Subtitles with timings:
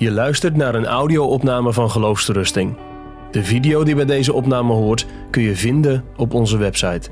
[0.00, 2.76] Je luistert naar een audio-opname van Geloofsterusting.
[3.30, 7.10] De video die bij deze opname hoort kun je vinden op onze website.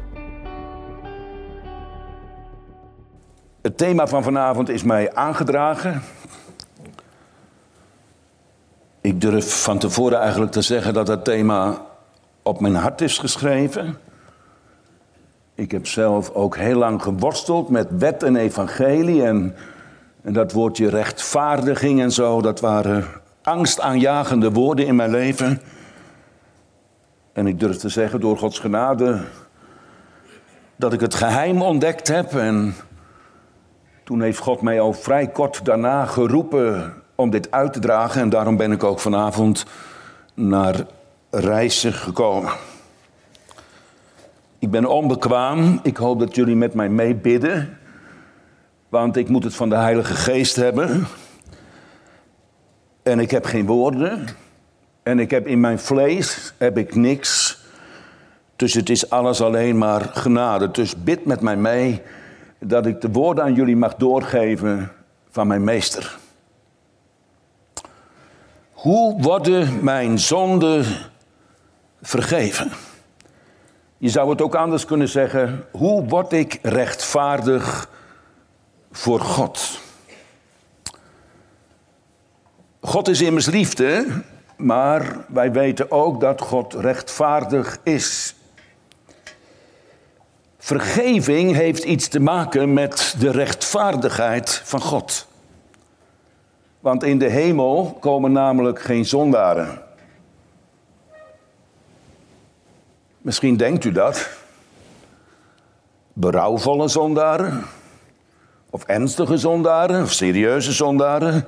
[3.63, 6.03] Het thema van vanavond is mij aangedragen.
[9.01, 11.87] Ik durf van tevoren eigenlijk te zeggen dat het thema
[12.43, 13.99] op mijn hart is geschreven.
[15.55, 19.23] Ik heb zelf ook heel lang geworsteld met wet en evangelie.
[19.23, 19.55] En,
[20.29, 23.05] en dat woordje rechtvaardiging en zo, dat waren
[23.43, 25.61] angstaanjagende woorden in mijn leven.
[27.33, 29.21] En ik durf te zeggen, door Gods genade,
[30.77, 32.35] dat ik het geheim ontdekt heb.
[32.35, 32.75] En
[34.05, 38.21] toen heeft God mij al vrij kort daarna geroepen om dit uit te dragen.
[38.21, 39.65] En daarom ben ik ook vanavond
[40.35, 40.77] naar
[41.31, 42.53] reizen gekomen.
[44.59, 45.81] Ik ben onbekwaam.
[45.83, 47.78] Ik hoop dat jullie met mij meebidden.
[48.89, 51.07] Want ik moet het van de Heilige Geest hebben.
[53.03, 54.27] En ik heb geen woorden.
[55.03, 57.61] En ik heb in mijn vlees heb ik niks.
[58.57, 60.71] Dus het is alles alleen maar genade.
[60.71, 62.03] Dus bid met mij mee
[62.59, 64.93] dat ik de woorden aan jullie mag doorgeven
[65.31, 66.19] van mijn meester.
[68.73, 70.85] Hoe worden mijn zonden
[72.03, 72.71] vergeven?
[73.99, 75.65] Je zou het ook anders kunnen zeggen.
[75.71, 77.89] Hoe word ik rechtvaardig
[78.93, 79.81] voor God?
[82.81, 84.23] God is immers liefde,
[84.57, 88.35] maar wij weten ook dat God rechtvaardig is.
[90.59, 95.27] Vergeving heeft iets te maken met de rechtvaardigheid van God.
[96.81, 99.83] Want in de hemel komen namelijk geen zondaren.
[103.19, 104.29] Misschien denkt u dat.
[106.13, 107.65] Berouwvolle zondaren,
[108.71, 111.47] of ernstige zondaren, of serieuze zondaren.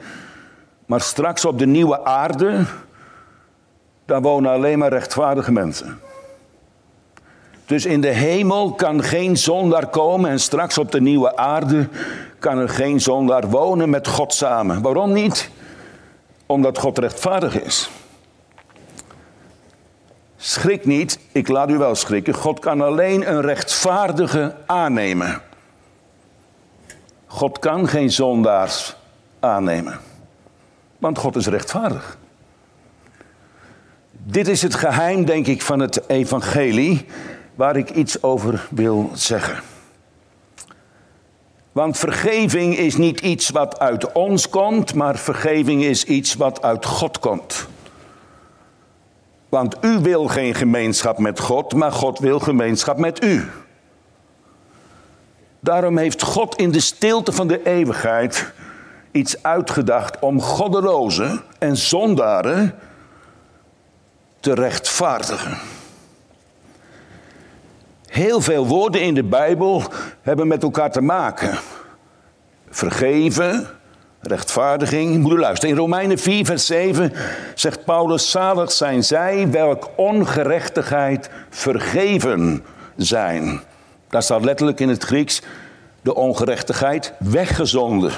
[0.86, 2.64] Maar straks op de nieuwe aarde,
[4.04, 6.00] daar wonen alleen maar rechtvaardige mensen.
[7.66, 11.88] Dus in de hemel kan geen zondaar komen en straks op de nieuwe aarde
[12.38, 14.82] kan er geen zondaar wonen met God samen.
[14.82, 15.50] Waarom niet?
[16.46, 17.90] Omdat God rechtvaardig is.
[20.36, 22.34] Schrik niet, ik laat u wel schrikken.
[22.34, 25.42] God kan alleen een rechtvaardige aannemen.
[27.32, 28.96] God kan geen zondaars
[29.40, 30.00] aannemen.
[30.98, 32.18] Want God is rechtvaardig.
[34.12, 37.06] Dit is het geheim, denk ik, van het evangelie
[37.54, 39.62] waar ik iets over wil zeggen.
[41.72, 46.84] Want vergeving is niet iets wat uit ons komt, maar vergeving is iets wat uit
[46.86, 47.66] God komt.
[49.48, 53.48] Want u wil geen gemeenschap met God, maar God wil gemeenschap met u.
[55.60, 58.52] Daarom heeft God in de stilte van de eeuwigheid
[59.10, 62.74] iets uitgedacht om goddelozen en zondaren
[64.40, 65.58] te rechtvaardigen.
[68.06, 69.82] Heel veel woorden in de Bijbel
[70.22, 71.58] hebben met elkaar te maken.
[72.70, 73.66] Vergeven,
[74.20, 75.22] rechtvaardiging.
[75.22, 75.74] Moet u luisteren.
[75.74, 77.12] In Romeinen 4, vers 7
[77.54, 82.64] zegt Paulus: Zalig zijn zij welk ongerechtigheid vergeven
[82.96, 83.60] zijn.
[84.10, 85.42] Daar staat letterlijk in het Grieks
[86.02, 88.12] de ongerechtigheid weggezonden.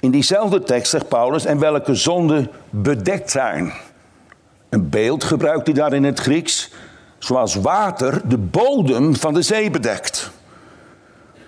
[0.00, 3.72] In diezelfde tekst zegt Paulus: En welke zonden bedekt zijn.
[4.68, 6.70] Een beeld gebruikt hij daar in het Grieks
[7.18, 10.30] zoals water de bodem van de zee bedekt.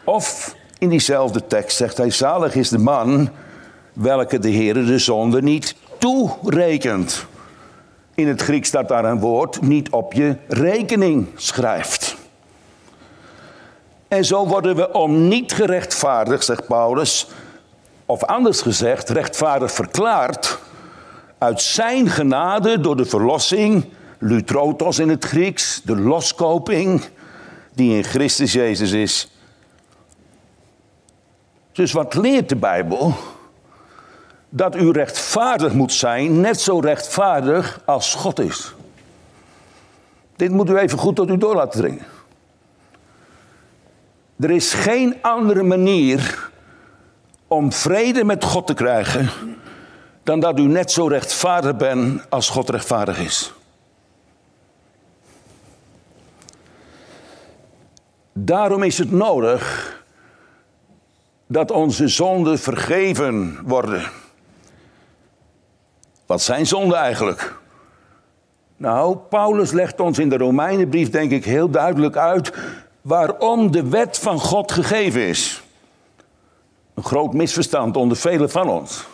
[0.05, 3.31] Of in diezelfde tekst zegt hij: Zalig is de man
[3.93, 7.27] welke de Heer de zonde niet toerekent.
[8.15, 12.18] In het Grieks staat daar een woord, niet op je rekening schrijft.
[14.09, 17.27] En zo worden we om niet gerechtvaardigd, zegt Paulus,
[18.07, 20.59] of anders gezegd, rechtvaardig verklaard,
[21.39, 23.85] uit zijn genade door de verlossing
[24.19, 27.03] lutrotos in het Grieks, de loskoping
[27.75, 29.31] die in Christus Jezus is.
[31.73, 33.15] Dus wat leert de Bijbel?
[34.49, 38.75] Dat u rechtvaardig moet zijn, net zo rechtvaardig als God is.
[40.37, 42.07] Dit moet u even goed tot u door laten dringen.
[44.41, 46.51] Er is geen andere manier
[47.47, 49.31] om vrede met God te krijgen
[50.23, 53.53] dan dat u net zo rechtvaardig bent als God rechtvaardig is.
[58.33, 59.97] Daarom is het nodig
[61.47, 64.03] dat onze zonden vergeven worden.
[66.27, 67.57] Wat zijn zonden eigenlijk?
[68.77, 72.53] Nou, Paulus legt ons in de Romeinenbrief denk ik heel duidelijk uit
[73.09, 75.63] waarom de wet van God gegeven is.
[76.95, 79.07] Een groot misverstand onder velen van ons.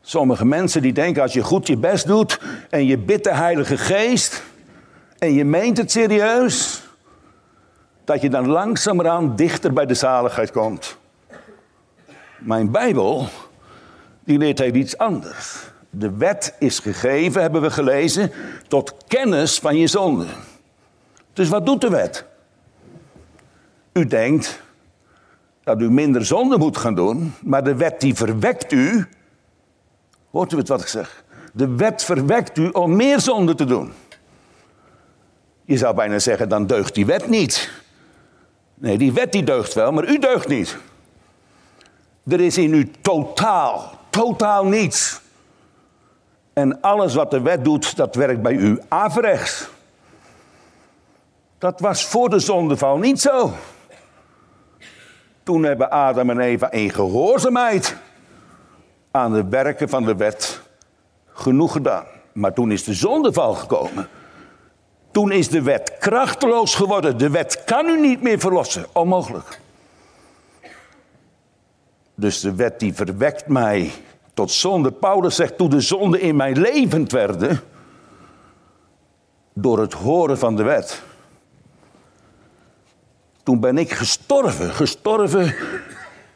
[0.00, 3.76] Sommige mensen die denken als je goed je best doet en je bidt de Heilige
[3.76, 4.42] Geest
[5.18, 6.82] en je meent het serieus,
[8.04, 10.96] dat je dan langzamerhand dichter bij de zaligheid komt.
[12.38, 13.28] Mijn Bijbel,
[14.24, 15.56] die leert hij iets anders.
[15.90, 18.32] De wet is gegeven, hebben we gelezen,
[18.66, 20.26] tot kennis van je zonde.
[21.32, 22.26] Dus wat doet de wet?
[23.98, 24.62] U denkt
[25.64, 29.08] dat u minder zonde moet gaan doen, maar de wet die verwekt u.
[30.30, 31.24] Hoort u het wat ik zeg?
[31.52, 33.92] De wet verwekt u om meer zonde te doen.
[35.64, 37.70] Je zou bijna zeggen, dan deugt die wet niet.
[38.74, 40.76] Nee, die wet die deugt wel, maar u deugt niet.
[42.26, 45.20] Er is in u totaal, totaal niets.
[46.52, 49.68] En alles wat de wet doet, dat werkt bij u averechts.
[51.58, 53.52] Dat was voor de zondeval niet zo.
[55.48, 57.96] Toen hebben Adam en Eva in gehoorzaamheid
[59.10, 60.60] aan de werken van de wet
[61.32, 62.04] genoeg gedaan.
[62.32, 64.08] Maar toen is de zondeval gekomen.
[65.10, 67.18] Toen is de wet krachteloos geworden.
[67.18, 68.86] De wet kan u niet meer verlossen.
[68.92, 69.60] Onmogelijk.
[72.14, 73.90] Dus de wet die verwekt mij
[74.34, 74.92] tot zonde.
[74.92, 77.60] Paulus zegt toen de zonde in mij levend werden.
[79.52, 81.02] Door het horen van de wet.
[83.48, 84.70] Toen ben ik gestorven.
[84.70, 85.54] Gestorven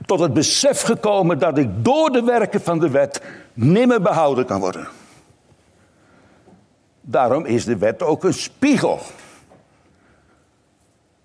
[0.06, 3.22] tot het besef gekomen dat ik door de werken van de wet
[3.52, 4.88] nimmer behouden kan worden.
[7.00, 9.00] Daarom is de wet ook een spiegel.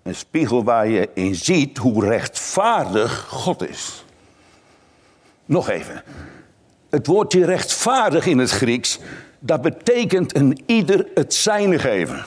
[0.02, 4.04] Een spiegel waar je in ziet hoe rechtvaardig God is.
[5.44, 6.02] Nog even.
[6.90, 8.98] Het woordje rechtvaardig in het Grieks,
[9.38, 12.24] dat betekent een ieder het zijne geven.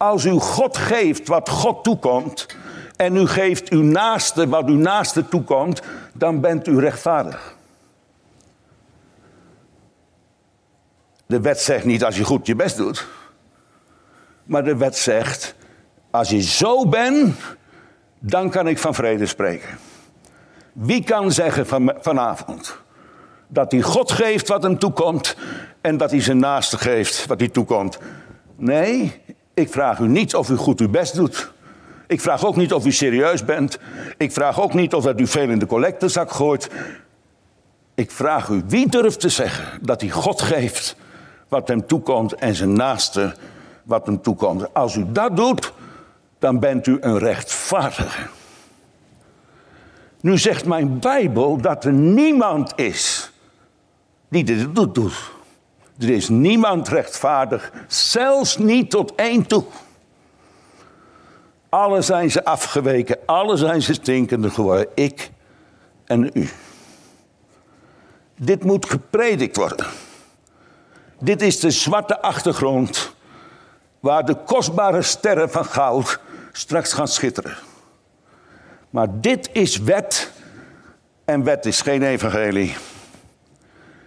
[0.00, 2.46] Als u God geeft wat God toekomt
[2.96, 5.82] en u geeft uw naaste wat uw naaste toekomt,
[6.12, 7.56] dan bent u rechtvaardig.
[11.26, 13.06] De wet zegt niet als je goed je best doet.
[14.44, 15.54] Maar de wet zegt,
[16.10, 17.36] als je zo bent,
[18.18, 19.78] dan kan ik van vrede spreken.
[20.72, 22.78] Wie kan zeggen van, vanavond
[23.48, 25.36] dat hij God geeft wat hem toekomt
[25.80, 27.98] en dat hij zijn naaste geeft wat hij toekomt?
[28.56, 29.20] Nee,
[29.60, 31.52] ik vraag u niet of u goed uw best doet.
[32.06, 33.78] Ik vraag ook niet of u serieus bent.
[34.16, 36.70] Ik vraag ook niet of dat u veel in de collectezak gooit.
[37.94, 40.96] Ik vraag u, wie durft te zeggen dat hij God geeft
[41.48, 43.34] wat hem toekomt en zijn naaste
[43.82, 44.74] wat hem toekomt?
[44.74, 45.72] Als u dat doet,
[46.38, 48.26] dan bent u een rechtvaardige.
[50.20, 53.30] Nu zegt mijn Bijbel dat er niemand is
[54.28, 55.30] die dit doet.
[56.00, 59.64] Er is niemand rechtvaardig, zelfs niet tot één toe.
[61.68, 65.30] Alle zijn ze afgeweken, alle zijn ze stinkende geworden, ik
[66.04, 66.48] en u.
[68.36, 69.86] Dit moet gepredikt worden.
[71.18, 73.14] Dit is de zwarte achtergrond
[74.00, 76.20] waar de kostbare sterren van goud
[76.52, 77.56] straks gaan schitteren.
[78.90, 80.32] Maar dit is wet
[81.24, 82.76] en wet is geen evangelie.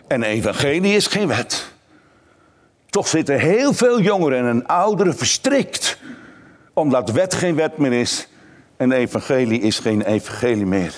[0.07, 1.72] En evangelie is geen wet.
[2.93, 5.99] Toch zitten heel veel jongeren en ouderen verstrikt.
[6.73, 8.27] Omdat wet geen wet meer is
[8.77, 10.93] en evangelie is geen evangelie meer.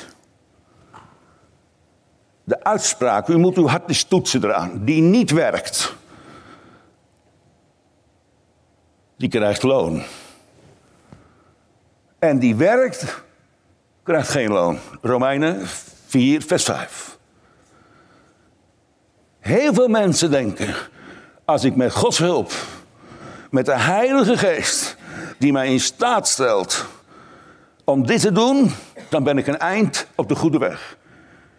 [2.44, 5.96] De uitspraak, u moet uw hart eens toetsen eraan, die niet werkt.
[9.18, 10.04] Die krijgt loon.
[12.20, 13.24] En die werkt,
[14.04, 14.80] krijgt geen loon.
[15.02, 15.68] Romeinen
[16.08, 17.18] 4, vers 5.
[19.40, 20.76] Heel veel mensen denken,
[21.46, 22.52] als ik met Gods hulp,
[23.50, 24.98] met de Heilige Geest,
[25.38, 26.86] die mij in staat stelt
[27.84, 28.72] om dit te doen,
[29.10, 30.98] dan ben ik een eind op de goede weg.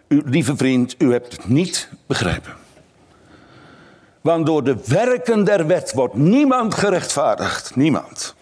[0.09, 2.55] U, lieve vriend, u hebt het niet begrepen.
[4.21, 7.77] Want door de werken der wet wordt niemand gerechtvaardigd.
[7.77, 8.35] Niemand.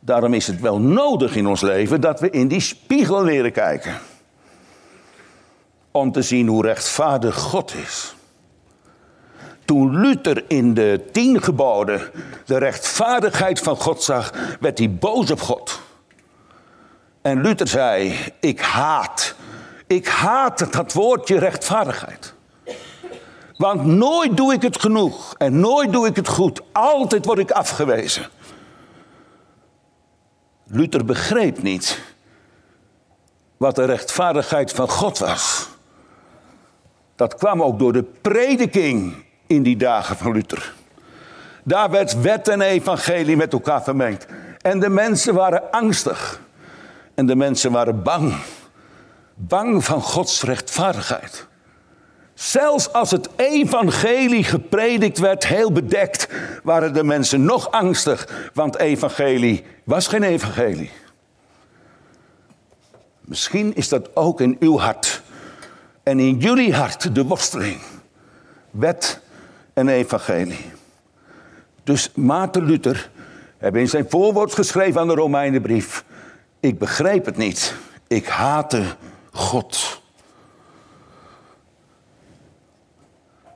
[0.00, 3.98] Daarom is het wel nodig in ons leven dat we in die spiegel leren kijken.
[5.90, 8.14] Om te zien hoe rechtvaardig God is.
[9.64, 12.10] Toen Luther in de tien geboden
[12.44, 15.80] de rechtvaardigheid van God zag, werd hij boos op God.
[17.22, 19.34] En Luther zei: Ik haat,
[19.86, 22.34] ik haat dat woordje rechtvaardigheid.
[23.56, 26.60] Want nooit doe ik het genoeg en nooit doe ik het goed.
[26.72, 28.28] Altijd word ik afgewezen.
[30.66, 32.00] Luther begreep niet
[33.56, 35.68] wat de rechtvaardigheid van God was.
[37.16, 40.74] Dat kwam ook door de prediking in die dagen van Luther.
[41.64, 44.26] Daar werd wet en evangelie met elkaar vermengd.
[44.60, 46.40] En de mensen waren angstig.
[47.14, 48.34] En de mensen waren bang.
[49.34, 51.46] bang van Gods rechtvaardigheid.
[52.34, 56.28] Zelfs als het evangelie gepredikt werd, heel bedekt,
[56.62, 60.90] waren de mensen nog angstig, want evangelie was geen evangelie.
[63.20, 65.22] Misschien is dat ook in uw hart
[66.02, 67.80] en in jullie hart de worsteling.
[68.70, 69.20] Wet
[69.74, 70.70] en evangelie.
[71.84, 73.10] Dus Maarten Luther
[73.58, 76.04] heeft in zijn voorwoord geschreven aan de Romeinenbrief.
[76.60, 77.74] Ik begreep het niet.
[78.06, 78.82] Ik haatte
[79.32, 80.02] God.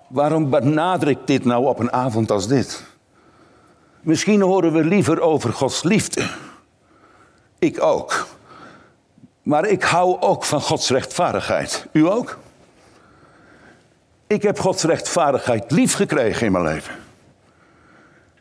[0.09, 2.85] Waarom benadruk ik dit nou op een avond als dit?
[4.01, 6.31] Misschien horen we liever over Gods liefde.
[7.59, 8.27] Ik ook.
[9.43, 11.87] Maar ik hou ook van Gods rechtvaardigheid.
[11.93, 12.39] U ook?
[14.28, 16.94] Ik heb Gods rechtvaardigheid lief gekregen in mijn leven.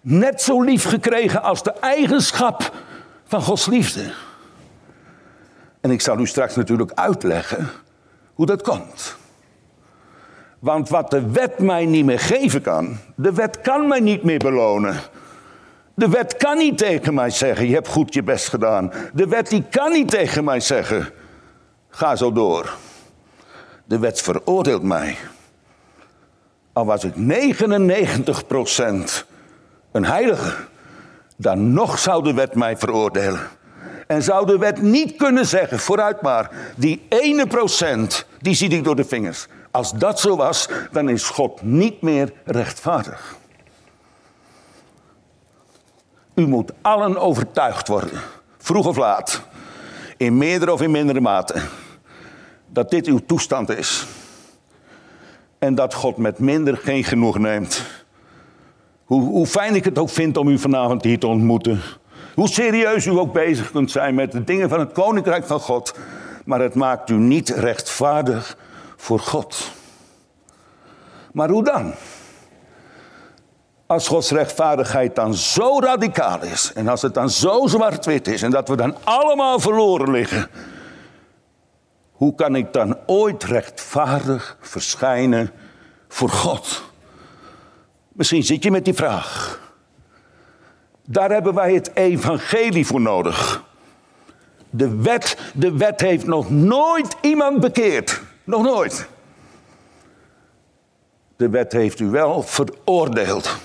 [0.02, 2.72] Net zo lief gekregen als de eigenschap
[3.26, 4.12] van Gods liefde.
[5.82, 7.70] En ik zal u straks natuurlijk uitleggen
[8.34, 9.16] hoe dat komt.
[10.60, 14.40] Want wat de wet mij niet meer geven kan, de wet kan mij niet meer
[14.40, 15.00] belonen.
[15.94, 18.92] De wet kan niet tegen mij zeggen, je hebt goed je best gedaan.
[19.14, 21.10] De wet die kan niet tegen mij zeggen,
[21.90, 22.76] ga zo door.
[23.86, 25.18] De wet veroordeelt mij.
[26.78, 27.20] Al was ik 99%
[29.92, 30.56] een heilige,
[31.38, 33.48] dan nog zou de wet mij veroordelen.
[34.08, 38.84] En zou de wet niet kunnen zeggen, vooruit maar, die ene procent, die zie ik
[38.84, 39.48] door de vingers.
[39.72, 43.36] Als dat zo was, dan is God niet meer rechtvaardig.
[46.36, 48.22] U moet allen overtuigd worden,
[48.58, 49.42] vroeg of laat,
[50.18, 51.62] in meerdere of in mindere mate,
[52.68, 54.06] dat dit uw toestand is.
[55.60, 57.84] En dat God met minder geen genoeg neemt.
[59.06, 61.82] Hoe, hoe fijn ik het ook vind om u vanavond hier te ontmoeten.
[62.36, 65.94] Hoe serieus u ook bezig kunt zijn met de dingen van het koninkrijk van God.
[66.46, 68.58] Maar het maakt u niet rechtvaardig
[68.96, 69.72] voor God.
[71.32, 71.94] Maar hoe dan?
[73.86, 78.52] Als Gods rechtvaardigheid dan zo radicaal is en als het dan zo zwart-wit is en
[78.52, 80.50] dat we dan allemaal verloren liggen,
[82.12, 85.52] hoe kan ik dan ooit rechtvaardig verschijnen
[86.08, 86.84] voor God?
[88.08, 89.60] Misschien zit je met die vraag.
[91.06, 93.64] Daar hebben wij het evangelie voor nodig.
[94.70, 98.22] De wet, de wet heeft nog nooit iemand bekeerd.
[98.44, 99.08] Nog nooit.
[101.36, 103.58] De wet heeft u wel veroordeeld.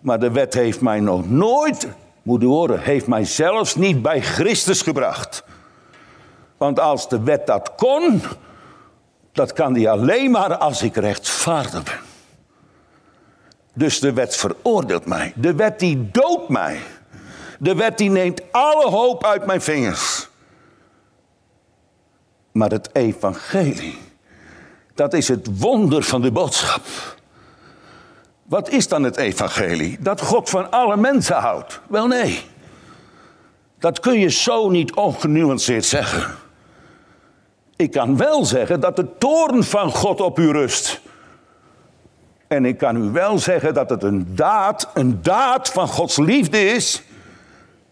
[0.00, 1.88] Maar de wet heeft mij nog nooit,
[2.22, 5.44] moet u horen, heeft mij zelfs niet bij Christus gebracht.
[6.56, 8.22] Want als de wet dat kon,
[9.32, 11.98] dat kan die alleen maar als ik rechtvaardig ben.
[13.74, 15.32] Dus de wet veroordeelt mij.
[15.36, 16.80] De wet die doodt mij.
[17.58, 20.28] De wet die neemt alle hoop uit mijn vingers.
[22.52, 23.98] Maar het evangelie,
[24.94, 26.82] dat is het wonder van de boodschap.
[28.42, 29.98] Wat is dan het evangelie?
[30.00, 31.80] Dat God van alle mensen houdt.
[31.88, 32.44] Wel nee.
[33.78, 36.34] Dat kun je zo niet ongenuanceerd zeggen.
[37.76, 41.00] Ik kan wel zeggen dat de toorn van God op u rust.
[42.46, 46.60] En ik kan u wel zeggen dat het een daad, een daad van Gods liefde
[46.60, 47.02] is.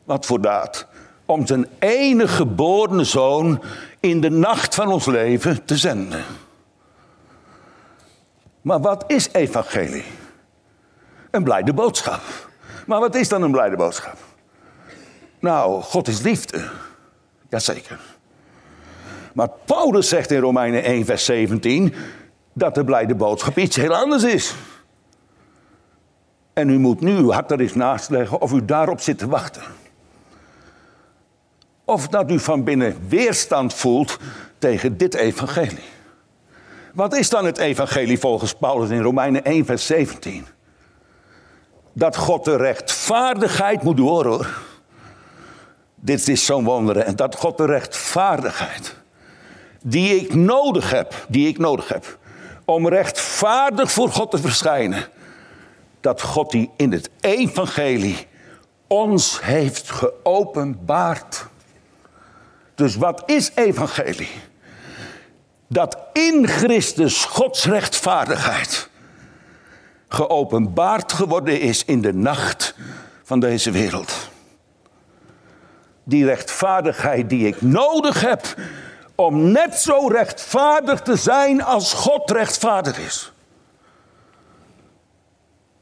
[0.04, 0.86] Wat voor daad?
[1.24, 3.62] Om zijn enige geboren zoon
[4.00, 6.24] in de nacht van ons leven te zenden.
[8.60, 10.04] Maar wat is evangelie?
[11.30, 12.22] Een blijde boodschap.
[12.86, 14.16] Maar wat is dan een blijde boodschap?
[15.38, 16.68] Nou, God is liefde.
[17.48, 18.13] Jazeker.
[19.34, 21.94] Maar Paulus zegt in Romeinen 1, vers 17
[22.52, 24.54] dat de blijde boodschap iets heel anders is.
[26.52, 29.28] En u moet nu uw hart er eens naast leggen of u daarop zit te
[29.28, 29.62] wachten.
[31.84, 34.18] Of dat u van binnen weerstand voelt
[34.58, 35.92] tegen dit evangelie.
[36.92, 40.46] Wat is dan het evangelie volgens Paulus in Romeinen 1, vers 17?
[41.92, 44.62] Dat God de rechtvaardigheid moet horen hoor.
[45.94, 46.96] Dit is zo'n wonder.
[46.96, 49.02] En dat God de rechtvaardigheid
[49.86, 52.18] die ik nodig heb, die ik nodig heb,
[52.64, 55.08] om rechtvaardig voor God te verschijnen,
[56.00, 58.26] dat God die in het evangelie
[58.86, 61.46] ons heeft geopenbaard.
[62.74, 64.30] Dus wat is evangelie?
[65.66, 68.88] Dat in Christus Gods rechtvaardigheid
[70.08, 72.74] geopenbaard geworden is in de nacht
[73.22, 74.28] van deze wereld.
[76.04, 78.54] Die rechtvaardigheid die ik nodig heb
[79.14, 83.32] om net zo rechtvaardig te zijn als God rechtvaardig is.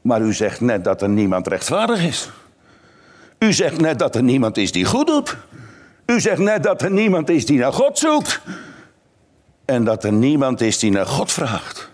[0.01, 2.29] Maar u zegt net dat er niemand rechtvaardig is.
[3.39, 5.37] U zegt net dat er niemand is die goed doet.
[6.05, 8.41] U zegt net dat er niemand is die naar God zoekt.
[9.65, 11.91] En dat er niemand is die naar God vraagt.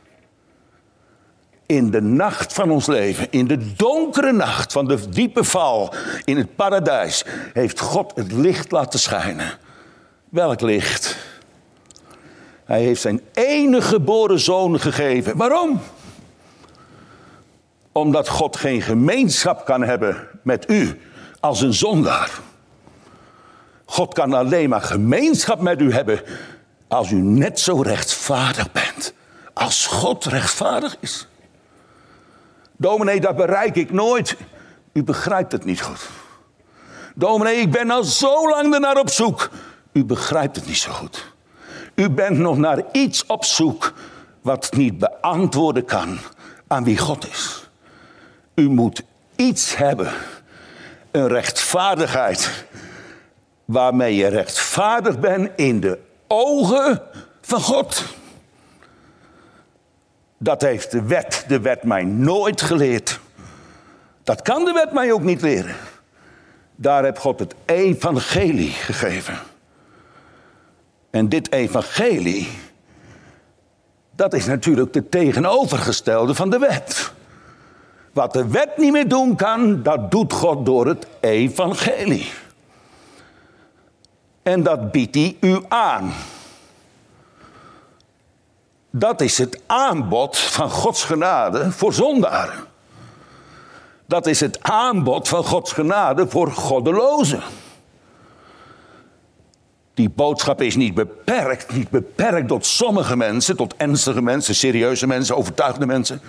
[1.65, 5.93] In de nacht van ons leven, in de donkere nacht van de diepe val
[6.23, 9.51] in het paradijs, heeft God het licht laten schijnen.
[10.29, 11.17] Welk licht?
[12.69, 15.37] Hij heeft zijn enige geboren zoon gegeven.
[15.37, 15.81] Waarom?
[17.91, 21.01] Omdat God geen gemeenschap kan hebben met u
[21.39, 22.39] als een zondaar.
[23.85, 26.21] God kan alleen maar gemeenschap met u hebben
[26.87, 29.13] als u net zo rechtvaardig bent
[29.53, 31.27] als God rechtvaardig is.
[32.77, 34.37] Dominee, dat bereik ik nooit.
[34.93, 36.09] U begrijpt het niet goed.
[37.15, 39.49] Dominee, ik ben al zo lang ernaar op zoek.
[39.91, 41.37] U begrijpt het niet zo goed.
[41.99, 43.93] U bent nog naar iets op zoek
[44.41, 46.17] wat niet beantwoorden kan
[46.67, 47.69] aan wie God is.
[48.55, 49.03] U moet
[49.35, 50.11] iets hebben,
[51.11, 52.65] een rechtvaardigheid,
[53.65, 57.01] waarmee je rechtvaardig bent in de ogen
[57.41, 58.03] van God.
[60.37, 63.19] Dat heeft de wet, de wet mij nooit geleerd.
[64.23, 65.75] Dat kan de wet mij ook niet leren.
[66.75, 69.39] Daar heeft God het evangelie gegeven.
[71.09, 72.49] En dit evangelie,
[74.15, 77.11] dat is natuurlijk de tegenovergestelde van de wet.
[78.13, 82.31] Wat de wet niet meer doen kan, dat doet God door het evangelie.
[84.43, 86.13] En dat biedt hij u aan.
[88.89, 92.67] Dat is het aanbod van Gods genade voor zondaren.
[94.05, 97.41] Dat is het aanbod van Gods genade voor goddelozen.
[99.99, 105.35] Die boodschap is niet beperkt, niet beperkt tot sommige mensen, tot ernstige mensen, serieuze mensen,
[105.35, 106.21] overtuigde mensen.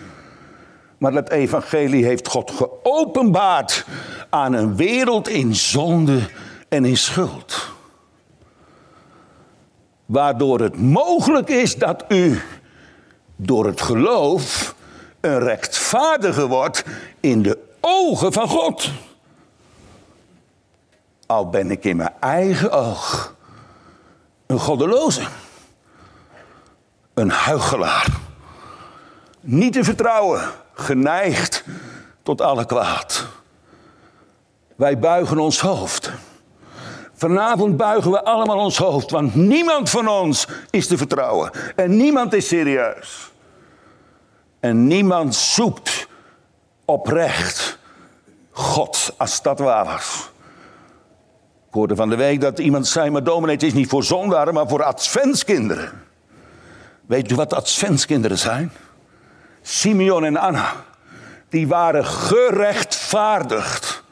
[0.98, 3.86] Maar het evangelie heeft God geopenbaard
[4.30, 6.20] aan een wereld in zonde
[6.68, 7.68] en in schuld.
[10.06, 12.40] Waardoor het mogelijk is dat u
[13.36, 14.74] door het geloof
[15.20, 16.84] een rechtvaardige wordt
[17.20, 18.90] in de ogen van God.
[21.26, 23.38] Al ben ik in mijn eigen oog
[24.50, 25.22] een goddeloze.
[27.14, 28.06] Een huigelaar.
[29.40, 30.42] Niet te vertrouwen.
[30.72, 31.64] Geneigd
[32.22, 33.26] tot alle kwaad.
[34.76, 36.10] Wij buigen ons hoofd.
[37.14, 41.50] Vanavond buigen we allemaal ons hoofd, want niemand van ons is te vertrouwen.
[41.76, 43.30] En niemand is serieus.
[44.60, 46.06] En niemand zoekt
[46.84, 47.78] oprecht
[48.50, 50.30] God als dat waar was.
[51.70, 54.54] Ik hoorde van de week dat iemand zei, maar dominee, het is niet voor zondaren,
[54.54, 55.90] maar voor adventskinderen.
[57.06, 58.72] Weet u wat adventskinderen zijn?
[59.62, 60.72] Simeon en Anna.
[61.48, 64.02] Die waren gerechtvaardigd.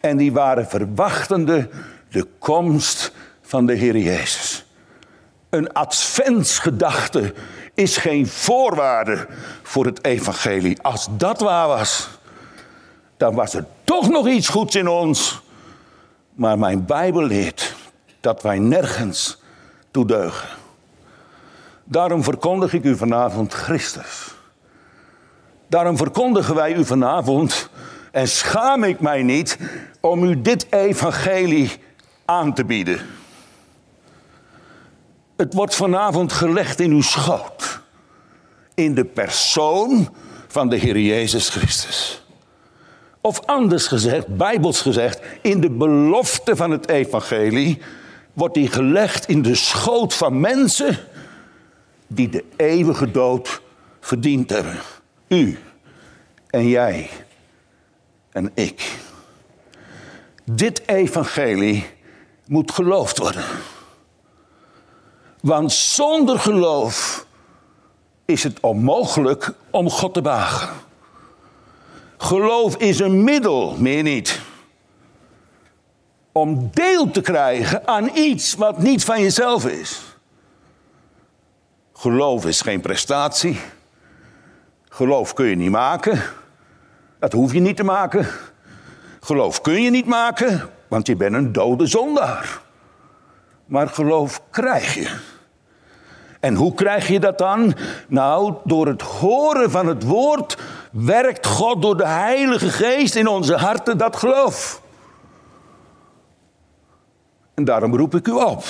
[0.00, 1.68] En die waren verwachtende
[2.10, 4.66] de komst van de Heer Jezus.
[5.50, 7.34] Een adventsgedachte
[7.74, 9.26] is geen voorwaarde
[9.62, 10.82] voor het evangelie.
[10.82, 12.08] Als dat waar was,
[13.16, 15.42] dan was er toch nog iets goeds in ons
[16.34, 17.74] maar mijn Bijbel leert
[18.20, 19.42] dat wij nergens
[19.90, 20.48] toe deugen.
[21.84, 24.34] Daarom verkondig ik u vanavond Christus.
[25.66, 27.68] Daarom verkondigen wij u vanavond
[28.12, 29.58] en schaam ik mij niet
[30.00, 31.70] om u dit evangelie
[32.24, 33.00] aan te bieden.
[35.36, 37.80] Het wordt vanavond gelegd in uw schoot.
[38.74, 40.14] In de persoon
[40.48, 42.23] van de Heer Jezus Christus.
[43.26, 47.82] Of anders gezegd, bijbels gezegd, in de belofte van het evangelie
[48.32, 50.98] wordt die gelegd in de schoot van mensen
[52.06, 53.60] die de eeuwige dood
[54.00, 54.78] verdiend hebben.
[55.28, 55.58] U
[56.46, 57.10] en jij
[58.32, 58.98] en ik.
[60.44, 61.86] Dit evangelie
[62.46, 63.44] moet geloofd worden.
[65.40, 67.26] Want zonder geloof
[68.24, 70.83] is het onmogelijk om God te bagen.
[72.16, 74.40] Geloof is een middel, meer niet.
[76.32, 80.00] Om deel te krijgen aan iets wat niet van jezelf is.
[81.92, 83.60] Geloof is geen prestatie.
[84.88, 86.22] Geloof kun je niet maken.
[87.18, 88.26] Dat hoef je niet te maken.
[89.20, 92.60] Geloof kun je niet maken, want je bent een dode zondaar.
[93.66, 95.16] Maar geloof krijg je.
[96.40, 97.74] En hoe krijg je dat dan?
[98.08, 100.56] Nou, door het horen van het woord
[100.94, 104.82] werkt God door de Heilige Geest in onze harten dat geloof.
[107.54, 108.64] En daarom roep ik u op.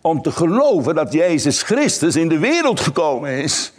[0.00, 3.72] Om te geloven dat Jezus Christus in de wereld gekomen is.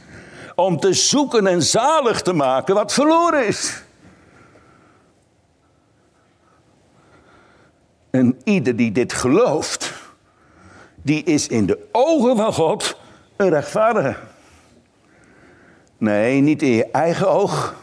[0.55, 3.83] Om te zoeken en zalig te maken wat verloren is.
[8.09, 9.93] En ieder die dit gelooft,
[11.01, 12.97] die is in de ogen van God
[13.35, 14.15] een rechtvaardige.
[15.97, 17.75] Nee, niet in je eigen oog.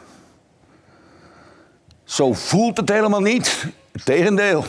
[2.05, 3.67] Zo voelt het helemaal niet.
[4.05, 4.65] Tegendeel.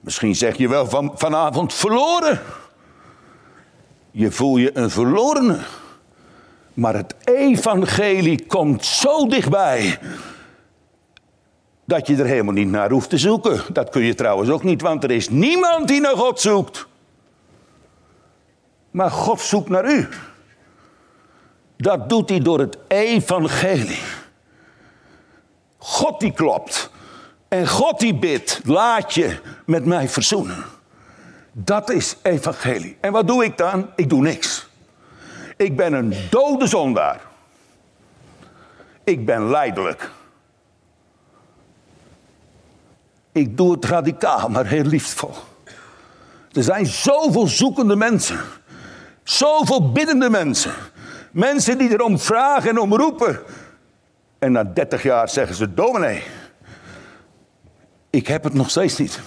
[0.00, 2.40] Misschien zeg je wel van, vanavond verloren.
[4.10, 5.58] Je voel je een verlorene.
[6.74, 9.98] Maar het evangelie komt zo dichtbij.
[11.84, 13.60] Dat je er helemaal niet naar hoeft te zoeken.
[13.72, 16.86] Dat kun je trouwens ook niet, want er is niemand die naar God zoekt.
[18.90, 20.08] Maar God zoekt naar u.
[21.80, 24.02] Dat doet hij door het evangelie.
[25.78, 26.90] God die klopt.
[27.48, 30.64] En God die bidt, laat je met mij verzoenen.
[31.52, 32.96] Dat is evangelie.
[33.00, 33.90] En wat doe ik dan?
[33.96, 34.68] Ik doe niks.
[35.56, 37.20] Ik ben een dode zondaar.
[39.04, 40.10] Ik ben lijdelijk.
[43.32, 45.34] Ik doe het radicaal, maar heel liefdevol.
[46.52, 48.40] Er zijn zoveel zoekende mensen.
[49.22, 50.72] Zoveel biddende mensen.
[51.30, 53.40] Mensen die erom vragen en om roepen.
[54.38, 56.22] En na 30 jaar zeggen ze: Dominee,
[58.10, 59.20] ik heb het nog steeds niet.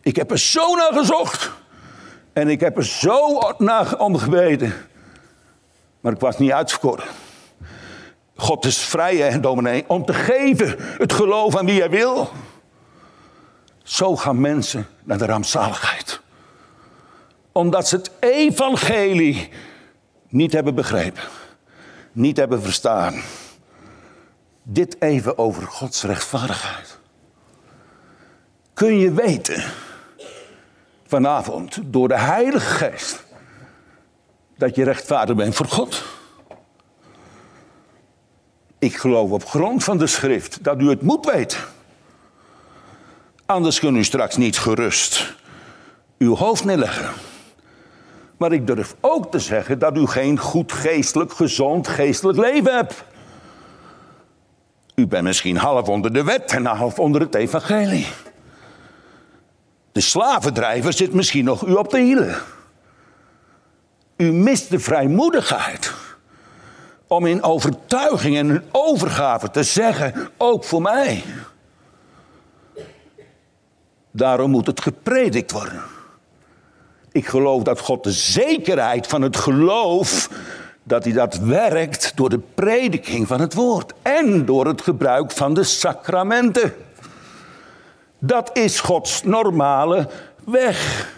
[0.00, 1.50] Ik heb er zo naar gezocht.
[2.32, 4.74] En ik heb er zo naar om gebeden.
[6.00, 7.04] Maar ik was niet uitverkoren.
[8.34, 12.30] God is vrij, hè, dominee, om te geven het geloof aan wie hij wil.
[13.82, 16.20] Zo gaan mensen naar de rampzaligheid.
[17.52, 19.50] Omdat ze het evangelie
[20.36, 21.22] niet hebben begrepen.
[22.12, 23.22] Niet hebben verstaan.
[24.62, 26.98] Dit even over Gods rechtvaardigheid.
[28.74, 29.64] Kun je weten
[31.06, 33.24] vanavond door de Heilige Geest
[34.56, 36.04] dat je rechtvaardig bent voor God?
[38.78, 41.58] Ik geloof op grond van de schrift dat u het moet weten.
[43.46, 45.34] Anders kunt u straks niet gerust
[46.18, 47.10] uw hoofd neerleggen.
[48.36, 53.04] Maar ik durf ook te zeggen dat u geen goed geestelijk, gezond geestelijk leven hebt.
[54.94, 58.06] U bent misschien half onder de wet en half onder het evangelie.
[59.92, 62.36] De slavendrijver zit misschien nog u op de hielen.
[64.16, 65.94] U mist de vrijmoedigheid
[67.06, 71.24] om in overtuiging en in overgave te zeggen, ook voor mij.
[74.10, 75.82] Daarom moet het gepredikt worden.
[77.16, 80.30] Ik geloof dat God de zekerheid van het geloof,
[80.82, 85.54] dat hij dat werkt door de prediking van het woord en door het gebruik van
[85.54, 86.74] de sacramenten.
[88.18, 90.08] Dat is Gods normale
[90.44, 91.08] weg.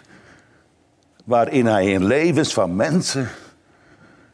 [1.24, 3.28] Waarin hij in levens van mensen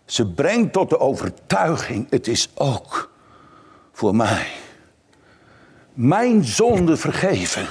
[0.04, 3.10] ze brengt tot de overtuiging: het is ook
[3.92, 4.46] voor mij.
[5.92, 7.66] Mijn zonde vergeven.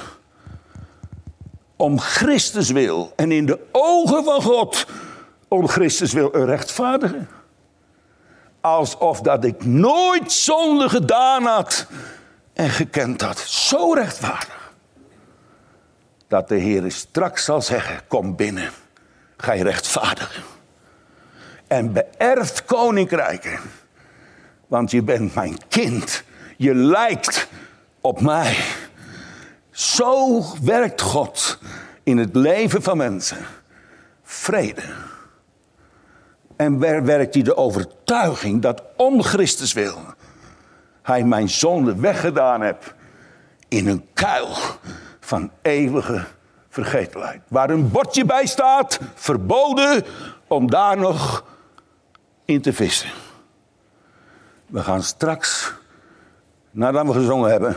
[1.84, 4.86] Om Christus wil en in de ogen van God
[5.48, 7.28] om Christus wil een rechtvaardigen.
[8.60, 11.86] Alsof dat ik nooit zonde gedaan had
[12.52, 13.38] en gekend had.
[13.38, 14.72] Zo rechtvaardig
[16.28, 18.70] dat de Heer straks zal zeggen: Kom binnen,
[19.36, 20.42] ga je rechtvaardigen.
[21.66, 23.58] En beërft koninkrijken.
[24.66, 26.22] Want je bent mijn kind.
[26.56, 27.48] Je lijkt
[28.00, 28.56] op mij.
[29.74, 31.58] Zo werkt God
[32.02, 33.38] in het leven van mensen.
[34.22, 34.82] Vrede.
[36.56, 39.98] En werkt hij de overtuiging dat om Christus wil
[41.02, 42.94] hij mijn zonde weggedaan hebt
[43.68, 44.56] in een kuil
[45.20, 46.24] van eeuwige
[46.68, 47.40] vergetelheid.
[47.48, 50.04] Waar een bordje bij staat, verboden
[50.46, 51.44] om daar nog
[52.44, 53.10] in te vissen.
[54.66, 55.72] We gaan straks,
[56.70, 57.76] nadat we gezongen hebben,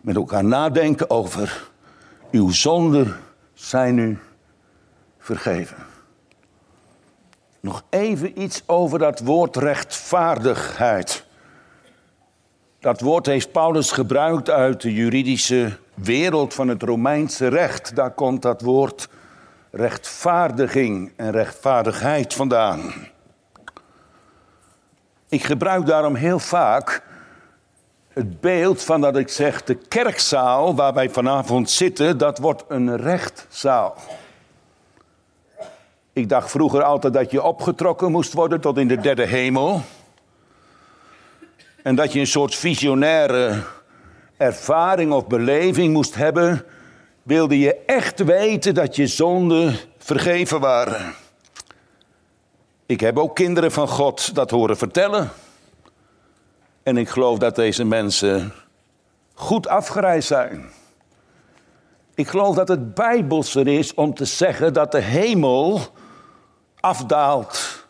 [0.00, 1.70] met elkaar nadenken over
[2.30, 3.16] uw zonden
[3.54, 4.18] zijn u
[5.18, 5.76] vergeven.
[7.60, 11.26] Nog even iets over dat woord rechtvaardigheid.
[12.80, 17.96] Dat woord heeft Paulus gebruikt uit de juridische wereld van het Romeinse recht.
[17.96, 19.08] Daar komt dat woord
[19.70, 22.92] rechtvaardiging en rechtvaardigheid vandaan.
[25.28, 27.02] Ik gebruik daarom heel vaak
[28.18, 32.96] het beeld van dat ik zeg de kerkzaal waar wij vanavond zitten, dat wordt een
[32.96, 33.96] rechtzaal.
[36.12, 39.82] Ik dacht vroeger altijd dat je opgetrokken moest worden tot in de derde hemel.
[41.82, 43.62] En dat je een soort visionaire
[44.36, 46.64] ervaring of beleving moest hebben,
[47.22, 51.14] wilde je echt weten dat je zonden vergeven waren.
[52.86, 55.30] Ik heb ook kinderen van God dat horen vertellen.
[56.82, 58.52] En ik geloof dat deze mensen
[59.34, 60.70] goed afgereisd zijn.
[62.14, 65.80] Ik geloof dat het bijbelser is om te zeggen dat de hemel
[66.80, 67.86] afdaalt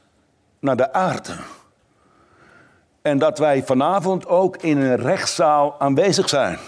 [0.59, 1.37] naar de aarde.
[3.03, 6.59] En dat wij vanavond ook in een rechtszaal aanwezig zijn.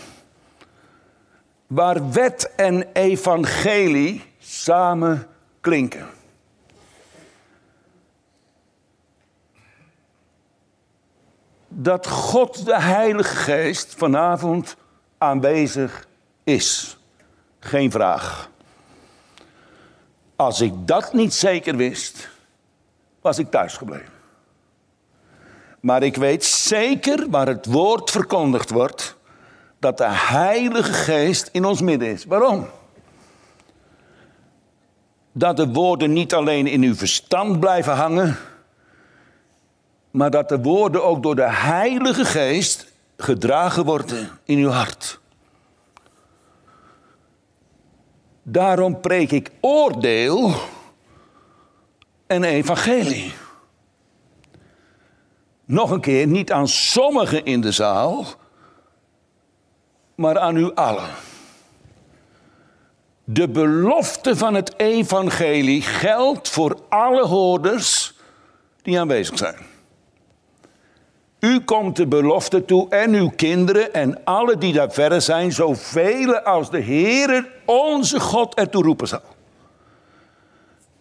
[1.66, 5.26] Waar wet en evangelie samen
[5.61, 6.06] klinken.
[11.82, 14.76] Dat God de Heilige Geest vanavond
[15.18, 16.06] aanwezig
[16.44, 16.98] is.
[17.60, 18.50] Geen vraag.
[20.36, 22.28] Als ik dat niet zeker wist,
[23.20, 24.12] was ik thuis gebleven.
[25.80, 29.16] Maar ik weet zeker waar het woord verkondigd wordt,
[29.78, 32.24] dat de Heilige Geest in ons midden is.
[32.24, 32.68] Waarom?
[35.32, 38.38] Dat de woorden niet alleen in uw verstand blijven hangen,
[40.11, 45.20] maar dat de woorden ook door de Heilige Geest gedragen worden in uw hart.
[48.42, 50.55] Daarom preek ik oordeel
[52.27, 53.33] en evangelie.
[55.64, 58.27] Nog een keer, niet aan sommigen in de zaal,
[60.14, 61.09] maar aan u allen.
[63.25, 68.14] De belofte van het evangelie geldt voor alle hoorders
[68.83, 69.69] die aanwezig zijn.
[71.40, 76.38] U komt de belofte toe en uw kinderen en alle die daar verder zijn, zoveel
[76.38, 79.22] als de Heer onze God ertoe roepen zal.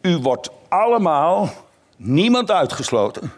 [0.02, 1.49] U wordt allemaal,
[1.95, 3.32] niemand uitgesloten,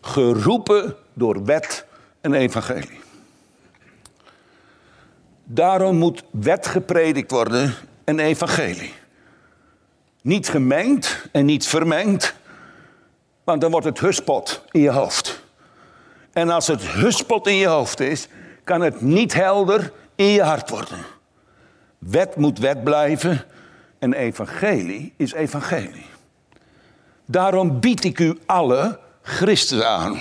[0.00, 1.86] geroepen door wet
[2.20, 3.00] en evangelie.
[5.44, 8.94] Daarom moet wet gepredikt worden en evangelie.
[10.22, 12.34] Niet gemengd en niet vermengd,
[13.44, 15.43] want dan wordt het huspot in je hoofd.
[16.34, 18.28] En als het huspot in je hoofd is,
[18.64, 20.98] kan het niet helder in je hart worden.
[21.98, 23.44] Wet moet wet blijven
[23.98, 26.06] en evangelie is evangelie.
[27.26, 30.18] Daarom bied ik u alle Christus aan.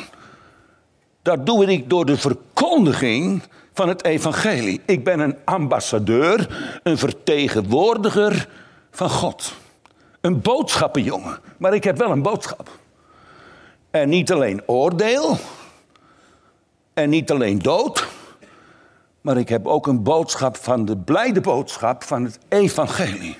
[1.21, 4.81] Dat doe ik door de verkondiging van het evangelie.
[4.85, 6.47] Ik ben een ambassadeur,
[6.83, 8.47] een vertegenwoordiger
[8.91, 9.53] van God.
[10.21, 12.69] Een boodschappenjongen, maar ik heb wel een boodschap.
[13.91, 15.37] En niet alleen oordeel,
[16.93, 18.07] en niet alleen dood,
[19.21, 23.37] maar ik heb ook een boodschap van de blijde boodschap van het evangelie.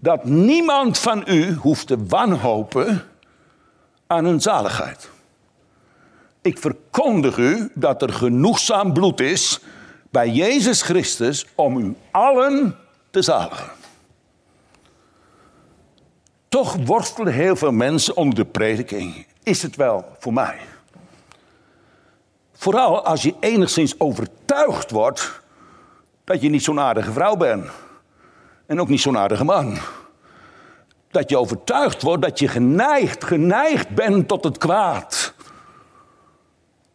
[0.00, 3.04] Dat niemand van u hoeft te wanhopen
[4.06, 5.10] aan hun zaligheid.
[6.42, 9.60] Ik verkondig u dat er genoegzaam bloed is
[10.10, 12.76] bij Jezus Christus om u allen
[13.10, 13.70] te zaligen.
[16.48, 19.26] Toch worstelen heel veel mensen om de prediking.
[19.42, 20.58] Is het wel voor mij?
[22.60, 25.40] Vooral als je enigszins overtuigd wordt
[26.24, 27.70] dat je niet zo'n aardige vrouw bent.
[28.66, 29.78] En ook niet zo'n aardige man.
[31.10, 35.34] Dat je overtuigd wordt dat je geneigd, geneigd bent tot het kwaad.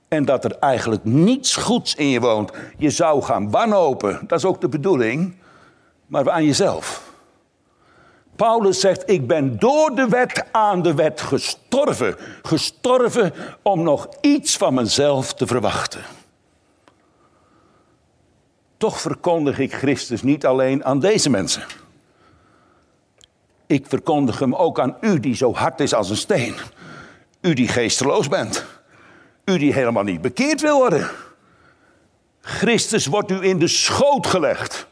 [0.08, 2.52] En dat er eigenlijk niets goeds in je woont.
[2.78, 5.36] Je zou gaan wanhopen, dat is ook de bedoeling,
[6.06, 7.03] maar aan jezelf.
[8.44, 12.16] Paulus zegt, ik ben door de wet aan de wet gestorven.
[12.42, 16.02] Gestorven om nog iets van mezelf te verwachten.
[18.78, 21.64] Toch verkondig ik Christus niet alleen aan deze mensen.
[23.68, 26.56] Ik verkondig hem ook aan u die zo hard is als een steen.
[27.42, 28.66] U die geesteloos bent.
[29.46, 31.10] U die helemaal niet bekeerd wil worden.
[32.42, 34.88] Christus wordt u in de schoot gelegd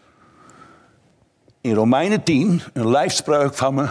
[1.61, 3.87] in Romeinen 10 een lijfspreuk van me,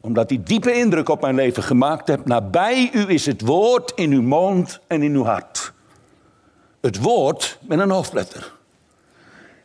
[0.00, 2.24] omdat die diepe indruk op mijn leven gemaakt heeft.
[2.24, 5.72] Nabij u is het woord in uw mond en in uw hart.
[6.80, 8.52] Het woord met een hoofdletter.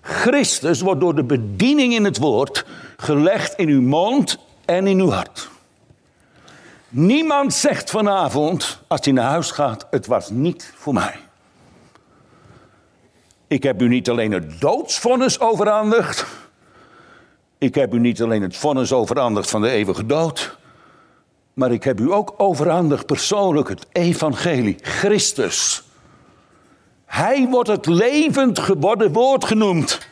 [0.01, 2.65] Christus wordt door de bediening in het woord
[2.97, 5.49] gelegd in uw mond en in uw hart.
[6.89, 11.15] Niemand zegt vanavond, als hij naar huis gaat, het was niet voor mij.
[13.47, 16.25] Ik heb u niet alleen het doodsvonnis overhandigd,
[17.63, 20.57] ik heb u niet alleen het vonnis overhandigd van de eeuwige dood,
[21.53, 25.83] maar ik heb u ook overhandigd persoonlijk het evangelie, Christus.
[27.05, 30.07] Hij wordt het levend geworden woord genoemd.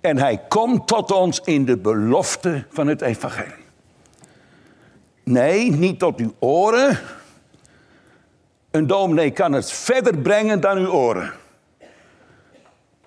[0.00, 3.64] En hij komt tot ons in de belofte van het evangelie.
[5.22, 6.98] Nee, niet tot uw oren.
[8.70, 11.32] Een dominee kan het verder brengen dan uw oren.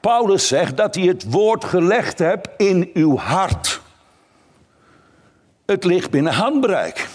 [0.08, 3.82] Paulus zegt dat hij het woord gelegd hebt in uw hart.
[5.66, 7.08] Het ligt binnen handbereik.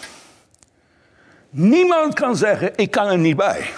[1.50, 3.70] Niemand kan zeggen, ik kan er niet bij.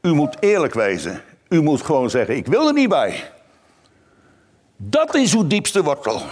[0.00, 1.22] U moet eerlijk wezen.
[1.48, 3.30] U moet gewoon zeggen, ik wil er niet bij.
[4.76, 6.22] Dat is uw diepste wortel.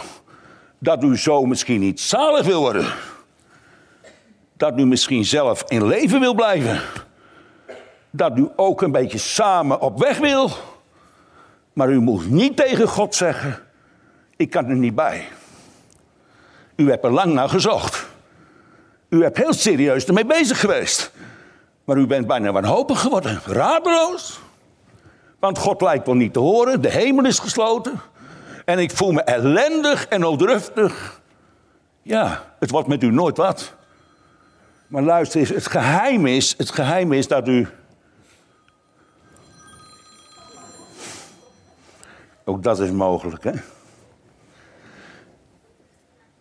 [0.79, 2.93] Dat u zo misschien niet zalig wil worden.
[4.57, 6.81] Dat u misschien zelf in leven wil blijven.
[8.11, 10.51] Dat u ook een beetje samen op weg wil.
[11.73, 13.59] Maar u moet niet tegen God zeggen:
[14.37, 15.29] Ik kan er niet bij.
[16.77, 18.09] U hebt er lang naar gezocht.
[19.09, 21.13] U hebt heel serieus ermee bezig geweest.
[21.85, 24.41] Maar u bent bijna wanhopig geworden, radeloos.
[25.39, 28.01] Want God lijkt wel niet te horen, de hemel is gesloten.
[28.65, 31.21] En ik voel me ellendig en noodruftig.
[32.03, 33.75] Ja, het wordt met u nooit wat.
[34.87, 37.69] Maar luister eens, het geheim is, het geheim is dat u.
[42.51, 43.53] Ook dat is mogelijk, hè?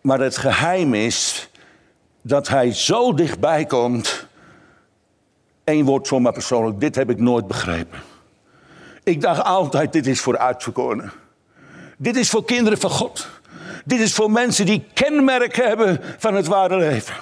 [0.00, 1.50] Maar het geheim is
[2.22, 4.26] dat hij zo dichtbij komt.
[5.64, 7.98] Eén woord mij persoonlijk, dit heb ik nooit begrepen.
[9.02, 11.12] Ik dacht altijd, dit is voor uitverkorenen.
[11.96, 13.28] Dit is voor kinderen van God.
[13.84, 17.14] Dit is voor mensen die kenmerken hebben van het ware leven.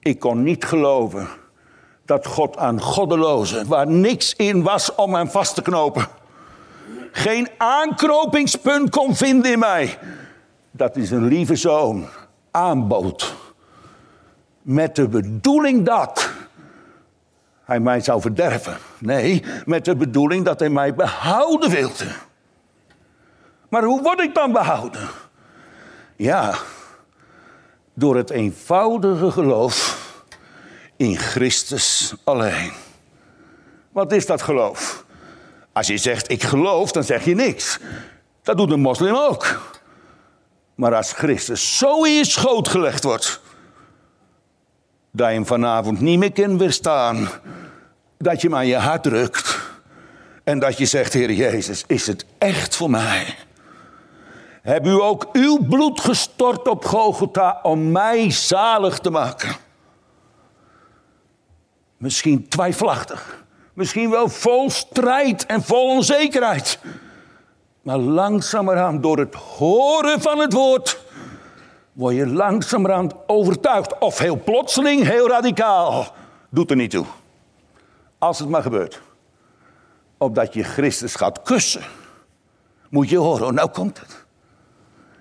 [0.00, 1.28] Ik kon niet geloven
[2.04, 6.08] dat God aan goddelozen, waar niks in was om hem vast te knopen,
[7.12, 9.98] geen aanknopingspunt kon vinden in mij,
[10.70, 12.08] dat is een lieve zoon
[12.50, 13.34] aanbood.
[14.62, 16.30] Met de bedoeling dat
[17.64, 18.76] hij mij zou verderven.
[18.98, 22.06] Nee, met de bedoeling dat hij mij behouden wilde.
[23.68, 25.08] Maar hoe word ik dan behouden?
[26.16, 26.54] Ja,
[27.94, 30.08] door het eenvoudige geloof
[30.96, 32.72] in Christus alleen.
[33.92, 35.04] Wat is dat geloof?
[35.72, 37.78] Als je zegt ik geloof, dan zeg je niks.
[38.42, 39.72] Dat doet een moslim ook.
[40.74, 43.40] Maar als Christus zo in je schoot gelegd wordt,
[45.10, 47.28] dat je hem vanavond niet meer kan weerstaan,
[48.18, 49.58] dat je hem aan je hart drukt
[50.44, 53.36] en dat je zegt, Heer Jezus, is het echt voor mij?
[54.62, 59.56] Heb u ook uw bloed gestort op Golgotha om mij zalig te maken?
[61.96, 63.44] Misschien twijfelachtig.
[63.74, 66.78] Misschien wel vol strijd en vol onzekerheid.
[67.82, 71.00] Maar langzamerhand door het horen van het woord
[71.92, 73.98] word je langzamerhand overtuigd.
[73.98, 76.14] Of heel plotseling, heel radicaal.
[76.48, 77.06] Doet er niet toe.
[78.18, 79.00] Als het maar gebeurt.
[80.18, 81.82] Opdat je Christus gaat kussen.
[82.88, 84.24] Moet je horen, nou komt het.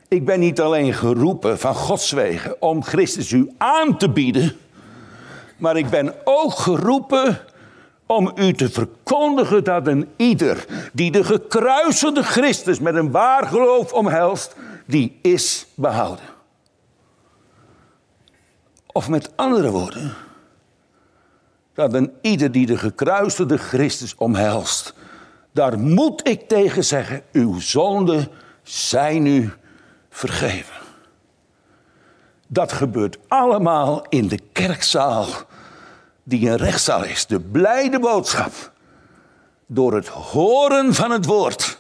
[0.08, 4.58] Ik ben niet alleen geroepen van Gods wegen om Christus u aan te bieden.
[5.58, 7.40] Maar ik ben ook geroepen
[8.12, 13.94] om u te verkondigen dat een ieder die de gekruisende Christus met een waar geloof
[13.94, 16.26] omhelst, die is behouden.
[18.92, 20.14] Of met andere woorden,
[21.74, 24.94] dat een ieder die de gekruisende Christus omhelst,
[25.52, 28.28] daar moet ik tegen zeggen, uw zonden
[28.64, 29.54] zijn u
[30.10, 30.76] vergeven.
[32.48, 35.26] Dat gebeurt allemaal in de kerkzaal,
[36.30, 37.26] die een rechtszaal is.
[37.26, 38.72] De blijde boodschap.
[39.66, 41.80] Door het horen van het woord,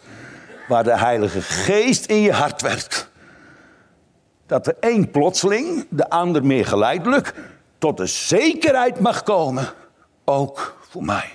[0.68, 3.10] waar de Heilige Geest in je hart werkt.
[4.46, 7.34] Dat de een plotseling, de ander meer geleidelijk,
[7.78, 9.70] tot de zekerheid mag komen,
[10.26, 11.30] ook voor mij.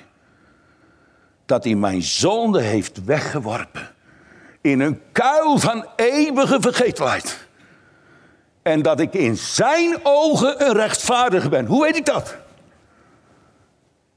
[1.47, 3.93] Dat hij mijn zonde heeft weggeworpen
[4.61, 7.47] in een kuil van eeuwige vergetelheid.
[8.63, 11.67] En dat ik in zijn ogen een rechtvaardige ben.
[11.67, 12.37] Hoe weet ik dat?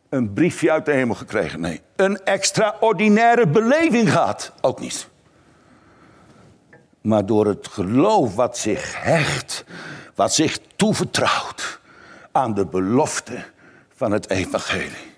[0.09, 1.59] Een briefje uit de hemel gekregen?
[1.59, 1.81] Nee.
[1.95, 4.51] Een extraordinaire beleving gehad?
[4.61, 5.07] Ook niet.
[7.01, 9.65] Maar door het geloof wat zich hecht,
[10.15, 11.79] wat zich toevertrouwt
[12.31, 13.43] aan de belofte
[13.95, 15.15] van het evangelie.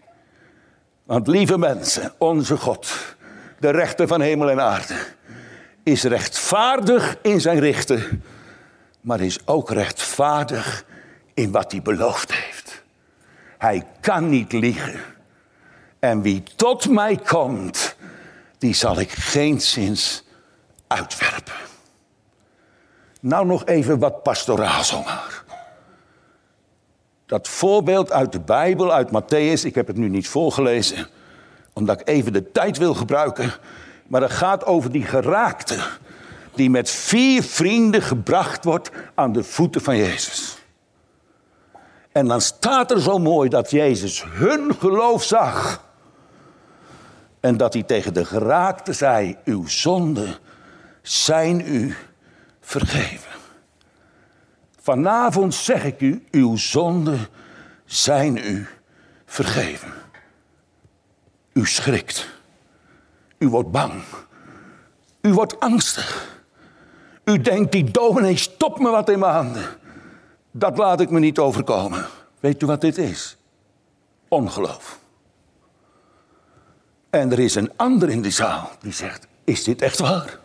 [1.04, 3.16] Want lieve mensen, onze God,
[3.60, 4.96] de rechter van hemel en aarde,
[5.84, 8.24] is rechtvaardig in zijn richten,
[9.02, 10.86] maar is ook rechtvaardig
[11.34, 12.59] in wat hij beloofd heeft.
[13.60, 15.00] Hij kan niet liegen.
[16.00, 17.96] En wie tot mij komt,
[18.58, 20.24] die zal ik geen zins
[20.88, 21.54] uitwerpen.
[23.20, 25.44] Nou nog even wat pastoraal zomaar.
[27.26, 31.08] Dat voorbeeld uit de Bijbel, uit Matthäus, ik heb het nu niet voorgelezen,
[31.74, 33.54] omdat ik even de tijd wil gebruiken.
[34.08, 35.78] Maar het gaat over die geraakte.
[36.56, 40.59] Die met vier vrienden gebracht wordt aan de voeten van Jezus.
[42.20, 45.84] En dan staat er zo mooi dat Jezus hun geloof zag.
[47.40, 50.36] En dat hij tegen de geraakte zei: Uw zonden
[51.02, 51.96] zijn u
[52.62, 53.32] vergeven.
[54.82, 57.28] Vanavond zeg ik u: Uw zonden
[57.86, 58.68] zijn u
[59.26, 59.94] vergeven.
[61.54, 62.28] U schrikt.
[63.38, 64.04] U wordt bang.
[65.22, 66.38] U wordt angstig.
[67.24, 69.66] U denkt, die dominee stop me wat in mijn handen.
[70.52, 72.06] Dat laat ik me niet overkomen.
[72.40, 73.38] Weet u wat dit is?
[74.28, 75.00] Ongeloof.
[77.10, 80.40] En er is een ander in de zaal die zegt, is dit echt waar?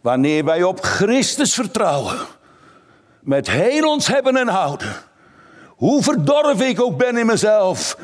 [0.00, 2.18] Wanneer wij op Christus vertrouwen,
[3.20, 4.94] met heel ons hebben en houden,
[5.68, 7.98] hoe verdorven ik ook ben in mezelf,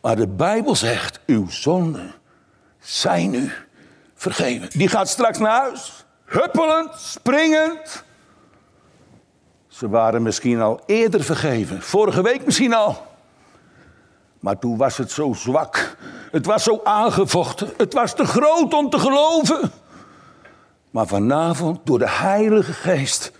[0.00, 2.14] maar de Bijbel zegt, uw zonden
[2.78, 3.52] zijn u
[4.14, 4.68] vergeven.
[4.70, 8.04] Die gaat straks naar huis, huppelend, springend.
[9.80, 13.06] Ze waren misschien al eerder vergeven, vorige week misschien al.
[14.40, 15.96] Maar toen was het zo zwak.
[16.30, 17.72] Het was zo aangevochten.
[17.76, 19.70] Het was te groot om te geloven.
[20.90, 23.32] Maar vanavond, door de Heilige Geest,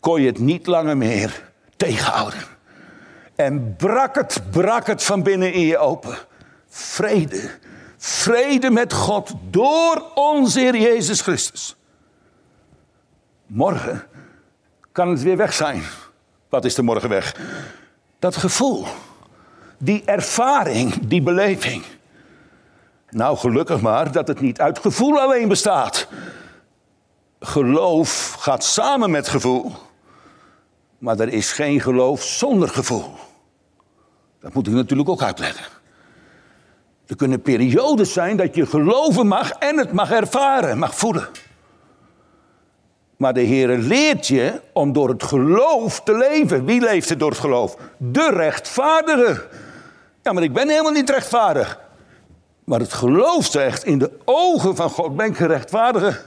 [0.00, 2.42] kon je het niet langer meer tegenhouden.
[3.34, 6.16] En brak het, brak het van binnen in je open.
[6.68, 7.50] Vrede.
[7.96, 11.76] Vrede met God door onze Jezus Christus.
[13.46, 14.06] Morgen
[14.96, 15.82] kan het weer weg zijn.
[16.48, 17.36] Wat is er morgen weg?
[18.18, 18.86] Dat gevoel.
[19.78, 21.84] Die ervaring, die beleving.
[23.10, 26.08] Nou, gelukkig maar dat het niet uit gevoel alleen bestaat.
[27.40, 29.72] Geloof gaat samen met gevoel.
[30.98, 33.14] Maar er is geen geloof zonder gevoel.
[34.40, 35.66] Dat moet ik natuurlijk ook uitleggen.
[37.06, 41.28] Er kunnen periodes zijn dat je geloven mag en het mag ervaren, mag voelen.
[43.16, 46.64] Maar de Heer leert je om door het geloof te leven.
[46.64, 47.76] Wie leeft er door het geloof?
[47.96, 49.44] De rechtvaardige.
[50.22, 51.80] Ja, maar ik ben helemaal niet rechtvaardig.
[52.64, 56.20] Maar het geloof zegt, in de ogen van God ben ik gerechtvaardige.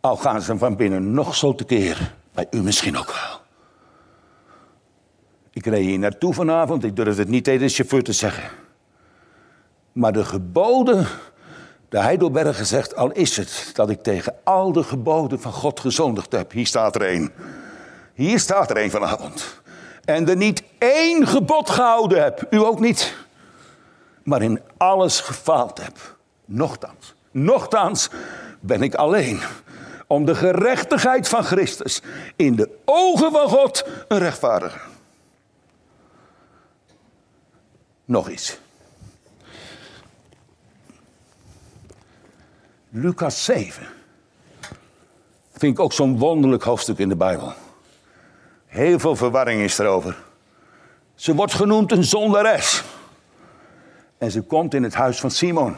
[0.00, 2.14] Al gaan ze van binnen nog zo tekeer.
[2.32, 3.40] Bij u misschien ook wel.
[5.50, 6.84] Ik reed hier naartoe vanavond.
[6.84, 8.50] Ik durf het niet tegen de chauffeur te zeggen.
[9.92, 11.06] Maar de geboden,
[11.88, 16.32] de Heidelberger zegt, al is het dat ik tegen al de geboden van God gezondigd
[16.32, 16.52] heb.
[16.52, 17.32] Hier staat er één.
[18.14, 19.62] Hier staat er één vanavond.
[20.04, 22.46] En er niet één gebod gehouden heb.
[22.50, 23.14] U ook niet.
[24.22, 26.16] Maar in alles gefaald heb.
[26.44, 27.14] Nochtans.
[27.30, 28.08] Nochtans
[28.60, 29.40] ben ik alleen
[30.06, 32.02] om de gerechtigheid van Christus
[32.36, 34.78] in de ogen van God een rechtvaardige.
[38.04, 38.58] Nog iets.
[42.96, 43.86] Lucas 7.
[45.52, 47.52] Vind ik ook zo'n wonderlijk hoofdstuk in de Bijbel.
[48.66, 50.16] Heel veel verwarring is erover.
[51.14, 52.84] Ze wordt genoemd een zondares.
[54.18, 55.76] En ze komt in het huis van Simon.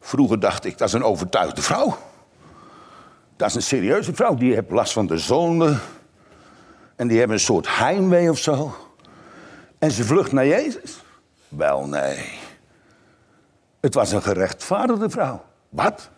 [0.00, 1.96] Vroeger dacht ik, dat is een overtuigde vrouw.
[3.36, 4.34] Dat is een serieuze vrouw.
[4.34, 5.78] Die heeft last van de zonde.
[6.96, 8.74] En die hebben een soort heimwee of zo.
[9.78, 11.02] En ze vlucht naar Jezus.
[11.48, 12.30] Wel, nee.
[13.80, 15.46] Het was een gerechtvaardigde vrouw.
[15.68, 16.10] Wat?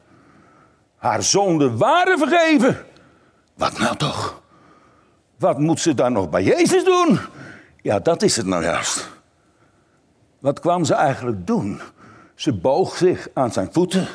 [0.96, 2.84] Haar zonden waren vergeven.
[3.55, 4.42] Wat nou toch?
[5.38, 7.20] Wat moet ze dan nog bij Jezus doen?
[7.82, 9.09] Ja, dat is het nou juist.
[10.38, 11.80] Wat kwam ze eigenlijk doen?
[12.34, 14.09] Ze boog zich aan zijn voeten.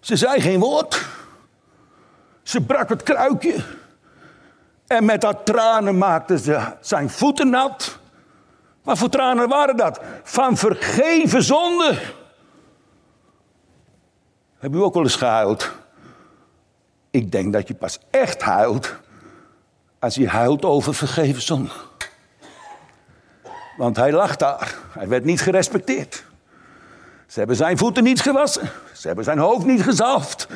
[0.00, 1.06] Ze zei geen woord.
[2.42, 3.64] Ze brak het kruikje.
[4.86, 7.98] En met haar tranen maakte ze zijn voeten nat.
[8.82, 10.00] Wat voor tranen waren dat?
[10.22, 11.98] Van vergeven zonde.
[14.58, 15.72] Heb u ook wel eens gehuild?
[17.10, 18.94] Ik denk dat je pas echt huilt
[19.98, 21.70] als je huilt over vergeven zonde.
[23.76, 24.78] Want hij lag daar.
[24.90, 26.24] Hij werd niet gerespecteerd.
[27.26, 28.70] Ze hebben zijn voeten niet gewassen.
[28.94, 30.48] Ze hebben zijn hoofd niet gezalfd.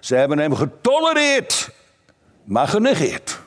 [0.00, 1.70] Ze hebben hem getolereerd,
[2.44, 3.40] maar genegeerd.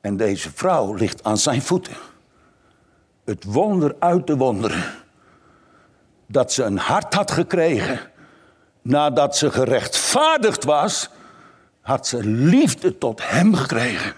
[0.00, 1.94] En deze vrouw ligt aan zijn voeten.
[3.24, 4.84] Het wonder uit de wonderen.
[6.26, 8.09] Dat ze een hart had gekregen.
[8.82, 11.10] Nadat ze gerechtvaardigd was,
[11.80, 14.12] had ze liefde tot hem gekregen.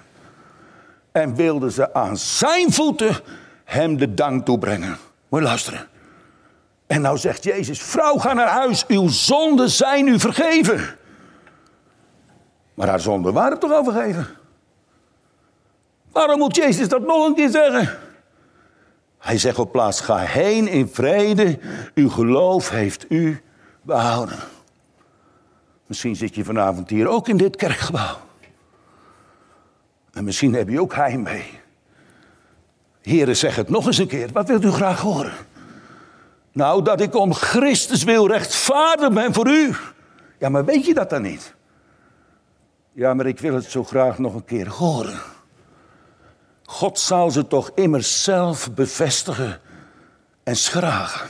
[1.13, 3.17] En wilde ze aan zijn voeten
[3.65, 4.99] hem de dank toebrengen.
[5.29, 5.89] Moet je luisteren.
[6.87, 10.97] En nou zegt Jezus, vrouw ga naar huis, uw zonden zijn u vergeven.
[12.75, 14.27] Maar haar zonden waren toch al vergeven?
[16.13, 17.99] Waarom moet Jezus dat nog een keer zeggen?
[19.19, 21.59] Hij zegt op plaats, ga heen in vrede,
[21.95, 23.43] uw geloof heeft u
[23.83, 24.39] behouden.
[25.87, 28.17] Misschien zit je vanavond hier ook in dit kerkgebouw.
[30.13, 31.61] En misschien heb je ook heimwee.
[33.01, 34.29] Heren, zeg het nog eens een keer.
[34.33, 35.33] Wat wilt u graag horen?
[36.53, 39.75] Nou, dat ik om Christus wil rechtvaardig ben voor u.
[40.39, 41.55] Ja, maar weet je dat dan niet?
[42.93, 45.21] Ja, maar ik wil het zo graag nog een keer horen.
[46.65, 49.61] God zal ze toch immers zelf bevestigen
[50.43, 51.29] en schragen.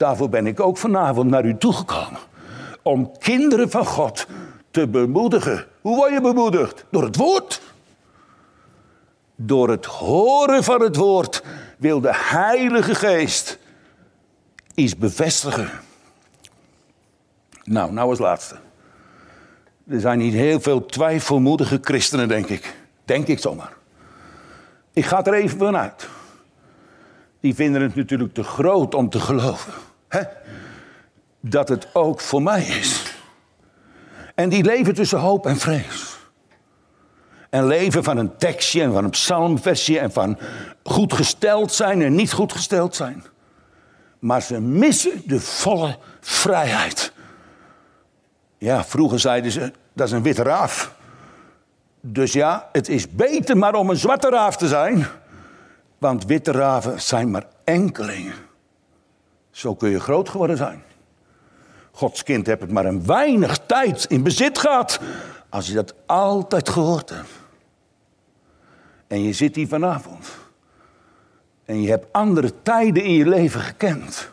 [0.00, 2.20] Daarvoor ben ik ook vanavond naar u toegekomen.
[2.82, 4.26] Om kinderen van God
[4.70, 5.66] te bemoedigen.
[5.80, 6.84] Hoe word je bemoedigd?
[6.90, 7.60] Door het woord.
[9.36, 11.42] Door het horen van het woord
[11.78, 13.58] wil de Heilige Geest
[14.74, 15.70] iets bevestigen.
[17.64, 18.56] Nou, nou als laatste.
[19.88, 22.76] Er zijn niet heel veel twijfelmoedige christenen, denk ik.
[23.04, 23.72] Denk ik zomaar.
[24.92, 26.08] Ik ga er even vanuit.
[27.40, 29.72] Die vinden het natuurlijk te groot om te geloven.
[30.10, 30.20] Hè?
[31.40, 33.14] Dat het ook voor mij is.
[34.34, 36.18] En die leven tussen hoop en vrees.
[37.50, 40.38] En leven van een tekstje en van een psalmversje en van
[40.82, 43.24] goed gesteld zijn en niet goed gesteld zijn.
[44.18, 47.12] Maar ze missen de volle vrijheid.
[48.58, 50.94] Ja, vroeger zeiden ze, dat is een witte raaf.
[52.00, 55.06] Dus ja, het is beter maar om een zwarte raaf te zijn.
[55.98, 58.49] Want witte raven zijn maar enkelingen.
[59.60, 60.82] Zo kun je groot geworden zijn.
[61.90, 65.00] Gods kind hebt het maar een weinig tijd in bezit gehad.
[65.48, 67.30] Als je dat altijd gehoord hebt.
[69.06, 70.28] En je zit hier vanavond.
[71.64, 74.30] En je hebt andere tijden in je leven gekend.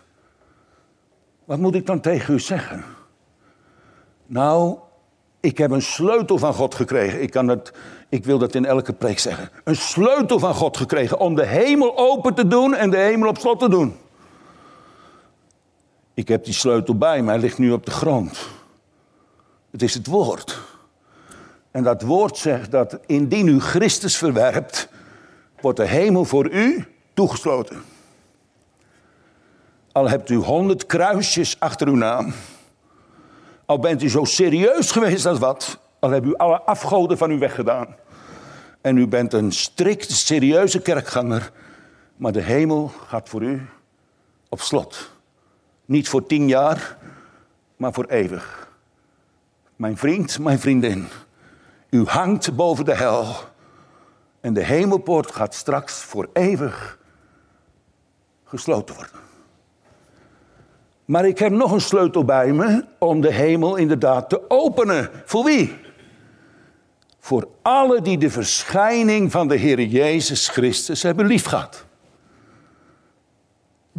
[1.45, 2.83] Wat moet ik dan tegen u zeggen?
[4.25, 4.77] Nou,
[5.39, 7.21] ik heb een sleutel van God gekregen.
[7.21, 7.71] Ik, kan het,
[8.09, 9.49] ik wil dat in elke preek zeggen.
[9.63, 13.37] Een sleutel van God gekregen om de hemel open te doen en de hemel op
[13.37, 13.95] slot te doen.
[16.17, 18.47] Ik heb die sleutel bij me, hij ligt nu op de grond.
[19.71, 20.59] Het is het woord.
[21.71, 24.89] En dat woord zegt dat indien u Christus verwerpt,
[25.61, 27.81] wordt de hemel voor u toegesloten.
[29.91, 32.33] Al hebt u honderd kruisjes achter uw naam.
[33.65, 35.79] Al bent u zo serieus geweest als wat.
[35.99, 37.95] Al hebt u alle afgoden van u weggedaan.
[38.81, 41.51] En u bent een strikt serieuze kerkganger.
[42.15, 43.67] Maar de hemel gaat voor u
[44.49, 45.15] op slot.
[45.87, 46.97] Niet voor tien jaar,
[47.75, 48.71] maar voor eeuwig.
[49.75, 51.07] Mijn vriend, mijn vriendin.
[51.89, 53.35] U hangt boven de hel.
[54.39, 56.99] En de hemelpoort gaat straks voor eeuwig
[58.43, 59.19] gesloten worden.
[61.05, 65.09] Maar ik heb nog een sleutel bij me om de hemel inderdaad te openen.
[65.25, 65.75] Voor wie?
[67.19, 71.86] Voor alle die de verschijning van de Heer Jezus Christus hebben liefgehad.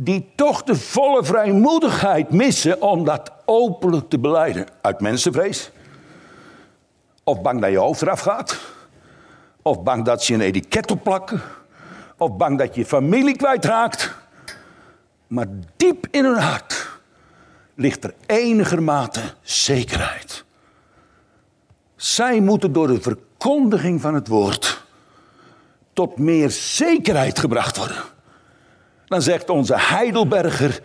[0.01, 4.66] Die toch de volle vrijmoedigheid missen om dat openlijk te beleiden.
[4.80, 5.70] Uit mensenvrees.
[7.24, 8.59] Of bang dat je hoofd eraf gaat.
[9.62, 11.42] Of bang dat ze een etiket opplakken.
[12.16, 14.14] Of bang dat je familie kwijtraakt.
[15.26, 15.46] Maar
[15.76, 16.88] diep in hun hart
[17.74, 20.44] ligt er enigermate zekerheid.
[21.96, 24.84] Zij moeten door de verkondiging van het woord
[25.92, 28.16] tot meer zekerheid gebracht worden.
[29.09, 30.83] Dan zegt onze Heidelberger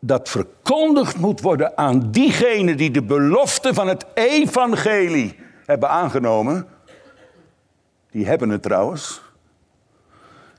[0.00, 5.36] dat verkondigd moet worden aan diegenen die de belofte van het evangelie
[5.66, 6.66] hebben aangenomen.
[8.10, 9.20] Die hebben het trouwens.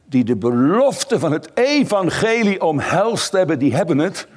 [0.05, 4.27] Die de belofte van het evangelie omhelst hebben, die hebben het.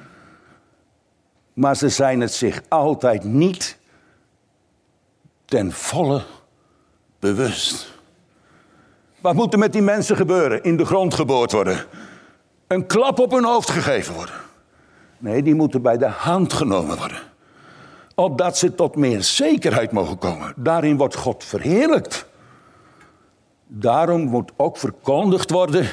[1.53, 3.77] Maar ze zijn het zich altijd niet
[5.45, 6.23] ten volle
[7.19, 7.95] bewust.
[9.21, 10.63] Wat moet er met die mensen gebeuren?
[10.63, 11.85] In de grond geboord worden.
[12.67, 14.35] Een klap op hun hoofd gegeven worden.
[15.17, 17.19] Nee, die moeten bij de hand genomen worden.
[18.15, 20.53] Opdat ze tot meer zekerheid mogen komen.
[20.55, 22.25] Daarin wordt God verheerlijkt.
[23.67, 25.87] Daarom moet ook verkondigd worden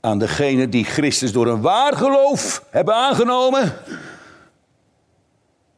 [0.00, 3.72] aan degenen die Christus door een waar geloof hebben aangenomen.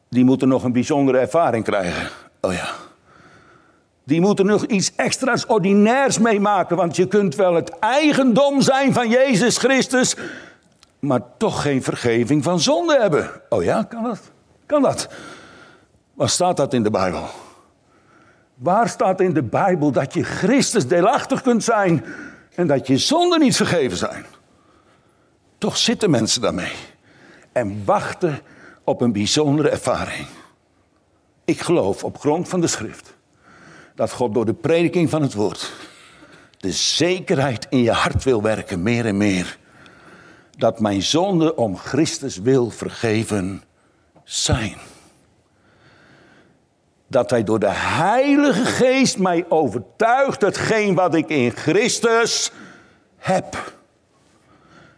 [0.08, 2.08] Die moeten nog een bijzondere ervaring krijgen.
[2.40, 2.83] Oh ja.
[4.04, 6.76] Die moeten nog iets extra's ordinairs meemaken.
[6.76, 10.16] Want je kunt wel het eigendom zijn van Jezus Christus
[11.04, 13.30] maar toch geen vergeving van zonde hebben.
[13.48, 14.20] Oh ja, kan dat?
[14.66, 15.08] Kan dat?
[16.14, 17.26] Waar staat dat in de Bijbel?
[18.54, 22.04] Waar staat in de Bijbel dat je Christus deelachtig kunt zijn
[22.54, 24.24] en dat je zonden niet vergeven zijn?
[25.58, 26.72] Toch zitten mensen daarmee
[27.52, 28.40] en wachten
[28.84, 30.26] op een bijzondere ervaring.
[31.44, 33.13] Ik geloof op grond van de schrift
[33.94, 35.72] dat God door de prediking van het woord
[36.64, 39.58] de zekerheid in je hart wil werken, meer en meer
[40.56, 43.62] dat mijn zonden om Christus wil vergeven
[44.24, 44.76] zijn.
[47.06, 52.50] Dat hij door de Heilige Geest mij overtuigt hetgeen wat ik in Christus
[53.16, 53.72] heb.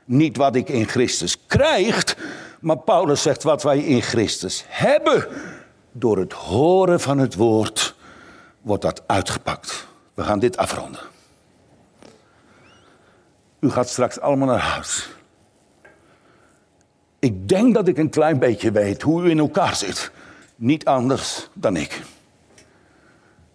[0.04, 2.16] Niet wat ik in Christus krijg,
[2.60, 5.26] maar Paulus zegt wat wij in Christus hebben.
[5.92, 7.95] Door het horen van het woord
[8.66, 9.86] wordt dat uitgepakt.
[10.14, 11.00] We gaan dit afronden.
[13.60, 15.08] U gaat straks allemaal naar huis.
[17.18, 20.10] Ik denk dat ik een klein beetje weet hoe u in elkaar zit.
[20.56, 22.02] Niet anders dan ik.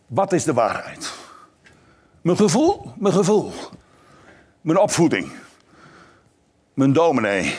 [0.07, 1.13] Wat is de waarheid?
[2.21, 2.93] Mijn gevoel?
[2.97, 3.51] Mijn gevoel.
[4.61, 5.31] Mijn opvoeding.
[6.73, 7.55] Mijn dominee.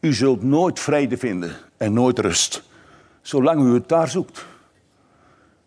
[0.00, 2.62] U zult nooit vrede vinden en nooit rust.
[3.22, 4.46] Zolang u het daar zoekt.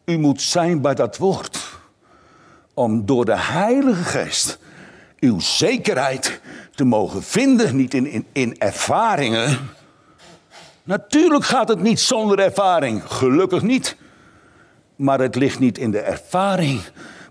[0.10, 1.60] U moet zijn bij dat woord.
[2.74, 4.60] Om door de Heilige Geest
[5.20, 6.41] uw zekerheid
[6.76, 7.76] te mogen vinden.
[7.76, 9.70] Niet in, in, in ervaringen.
[10.84, 13.03] Natuurlijk gaat het niet zonder ervaring.
[13.05, 13.95] Gelukkig niet.
[14.95, 16.82] Maar het ligt niet in de ervaring.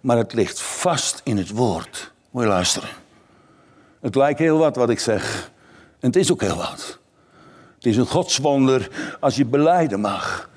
[0.01, 2.13] Maar het ligt vast in het woord.
[2.31, 2.89] Moet je luisteren.
[4.01, 5.51] Het lijkt heel wat wat ik zeg.
[6.01, 6.99] En het is ook heel wat.
[7.75, 10.49] Het is een godswonder als je beleiden mag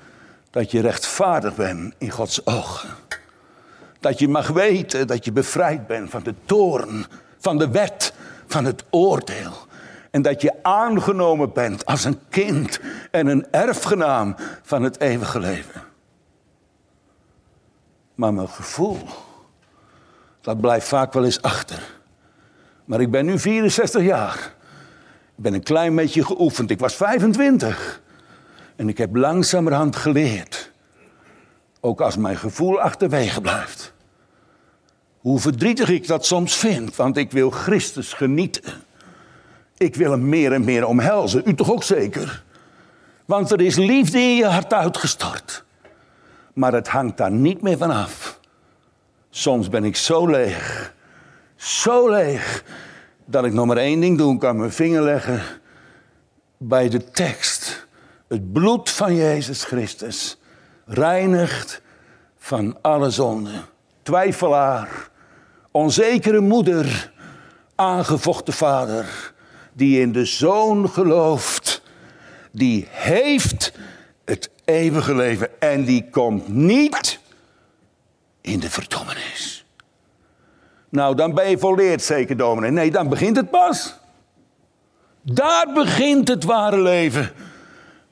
[0.52, 2.88] dat je rechtvaardig bent in Gods ogen.
[4.00, 7.06] Dat je mag weten dat je bevrijd bent van de toorn,
[7.38, 8.12] van de wet,
[8.46, 9.52] van het oordeel.
[10.10, 12.80] En dat je aangenomen bent als een kind
[13.10, 15.82] en een erfgenaam van het eeuwige leven.
[18.14, 18.98] Maar mijn gevoel,
[20.40, 22.00] dat blijft vaak wel eens achter.
[22.84, 24.54] Maar ik ben nu 64 jaar.
[25.36, 26.70] Ik ben een klein beetje geoefend.
[26.70, 28.02] Ik was 25.
[28.82, 30.72] En ik heb langzamerhand geleerd.
[31.80, 33.92] Ook als mijn gevoel achterwege blijft.
[35.18, 38.72] Hoe verdrietig ik dat soms vind, want ik wil Christus genieten.
[39.76, 41.42] Ik wil hem meer en meer omhelzen.
[41.44, 42.44] U toch ook zeker?
[43.24, 45.64] Want er is liefde in je hart uitgestort.
[46.54, 48.40] Maar het hangt daar niet meer van af.
[49.30, 50.94] Soms ben ik zo leeg,
[51.56, 52.64] zo leeg,
[53.24, 55.42] dat ik nog maar één ding doen kan: mijn vinger leggen
[56.56, 57.81] bij de tekst.
[58.32, 60.38] Het bloed van Jezus Christus
[60.86, 61.82] reinigt
[62.38, 63.64] van alle zonden.
[64.02, 65.10] Twijfelaar,
[65.70, 67.12] onzekere moeder,
[67.74, 69.32] aangevochten vader,
[69.72, 71.82] die in de zoon gelooft,
[72.52, 73.72] die heeft
[74.24, 77.18] het eeuwige leven en die komt niet
[78.40, 79.64] in de verdommenis.
[80.88, 82.70] Nou, dan ben je volleerd zeker, dominee.
[82.70, 83.94] Nee, dan begint het pas.
[85.22, 87.32] Daar begint het ware leven.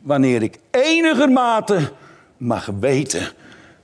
[0.01, 1.93] Wanneer ik enigermate
[2.37, 3.29] mag weten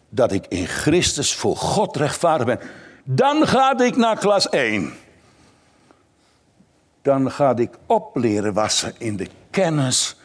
[0.09, 2.61] dat ik in Christus voor God rechtvaardig ben.
[3.05, 4.93] Dan ga ik naar klas 1.
[7.03, 10.17] Dan ga ik opleren wassen in de kennis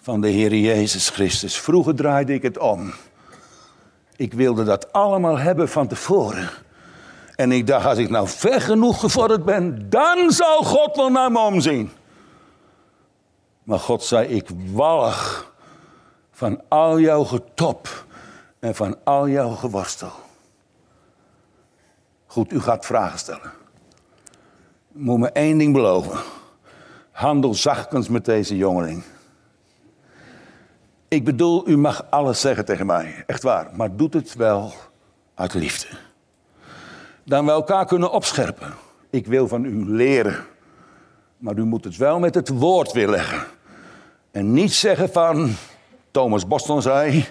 [0.00, 1.58] van de Heer Jezus Christus.
[1.58, 2.92] Vroeger draaide ik het om.
[4.16, 6.50] Ik wilde dat allemaal hebben van tevoren.
[7.36, 11.32] En ik dacht, als ik nou ver genoeg gevorderd ben, dan zal God wel naar
[11.32, 11.90] me omzien.
[13.62, 15.52] Maar God zei, ik walg
[16.30, 18.04] van al jouw getop
[18.58, 20.12] en van al jouw geworstel.
[22.26, 23.52] Goed, u gaat vragen stellen.
[24.94, 26.18] Ik moet me één ding beloven.
[27.10, 29.02] Handel zachtkens met deze jongeling.
[31.08, 34.72] Ik bedoel, u mag alles zeggen tegen mij, echt waar, maar doet het wel
[35.34, 35.86] uit liefde.
[37.24, 38.74] Dan we elkaar kunnen opscherpen.
[39.10, 40.44] Ik wil van u leren,
[41.40, 43.44] maar u moet het wel met het woord weerleggen.
[44.30, 45.54] En niet zeggen van
[46.10, 47.24] Thomas Boston zei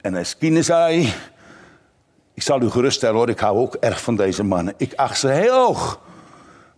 [0.00, 1.12] en Eskine zei.
[2.34, 4.74] Ik zal u geruststellen hoor, ik hou ook erg van deze mannen.
[4.76, 6.00] Ik acht ze heel hoog.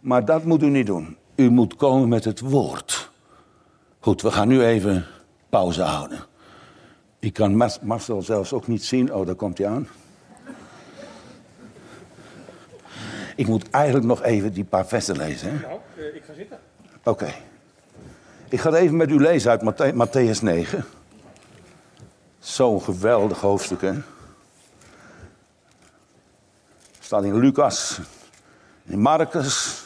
[0.01, 1.16] Maar dat moet u niet doen.
[1.34, 3.11] U moet komen met het woord.
[4.01, 5.07] Goed, we gaan nu even
[5.49, 6.18] pauze houden.
[7.18, 9.14] Ik kan Marcel zelfs ook niet zien.
[9.14, 9.88] Oh, daar komt hij aan.
[13.36, 15.51] Ik moet eigenlijk nog even die paar versen lezen.
[15.51, 15.76] Hè?
[15.97, 16.59] Eh, ik ga zitten.
[17.05, 17.34] Oké.
[18.49, 20.84] Ik ga even met u lezen uit Matthäus 9.
[22.38, 23.92] Zo'n geweldig hoofdstuk, hè?
[27.01, 28.01] Staat in Lucas,
[28.84, 29.84] in Marcus,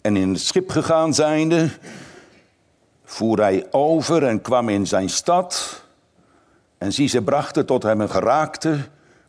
[0.00, 1.70] En in het schip gegaan zijnde,
[3.12, 5.82] voer hij over en kwam in zijn stad.
[6.78, 8.78] En zie, ze brachten tot hem een geraakte,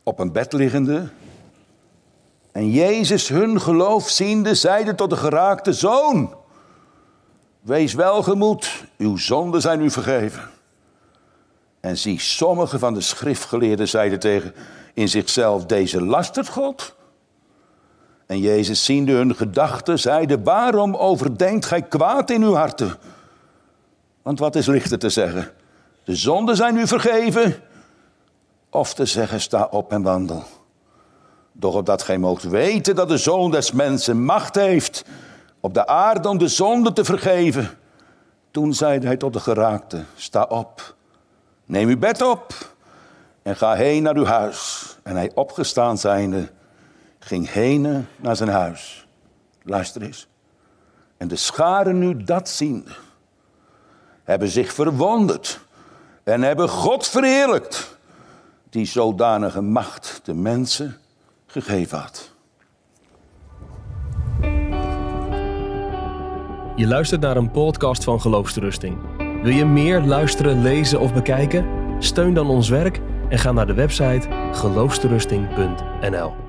[0.03, 1.09] op een bed liggende.
[2.51, 6.35] En Jezus, hun geloof ziende, zeide tot de geraakte zoon:
[7.61, 10.49] Wees welgemoed, uw zonden zijn u vergeven.
[11.79, 14.53] En zie, sommige van de schriftgeleerden zeiden tegen
[14.93, 16.95] in zichzelf: Deze lastert God.
[18.25, 22.97] En Jezus ziende hun gedachten, zeide, waarom overdenkt gij kwaad in uw harten?
[24.23, 25.51] Want wat is lichter te zeggen?
[26.03, 27.55] De zonden zijn u vergeven.
[28.69, 30.43] Of te zeggen, sta op en wandel.
[31.51, 35.05] Doch opdat gij moogt weten dat de Zoon des Mensen macht heeft
[35.59, 37.69] op de aarde om de zonde te vergeven.
[38.51, 40.95] Toen zeide hij tot de geraakte, sta op,
[41.65, 42.73] neem uw bed op
[43.41, 44.95] en ga heen naar uw huis.
[45.03, 46.51] En hij opgestaan zijnde,
[47.19, 49.07] ging heen naar zijn huis.
[49.63, 50.27] Luister eens.
[51.17, 52.91] En de scharen nu dat ziende,
[54.23, 55.59] hebben zich verwonderd
[56.23, 57.97] en hebben God verheerlijkt,
[58.69, 60.97] die zodanige macht de mensen
[61.47, 62.31] gegeven had.
[66.75, 68.97] Je luistert naar een podcast van Geloofsterusting.
[69.17, 71.65] Wil je meer luisteren, lezen of bekijken?
[71.99, 72.99] Steun dan ons werk
[73.29, 76.42] en ga naar de website geloofsterusting.nl.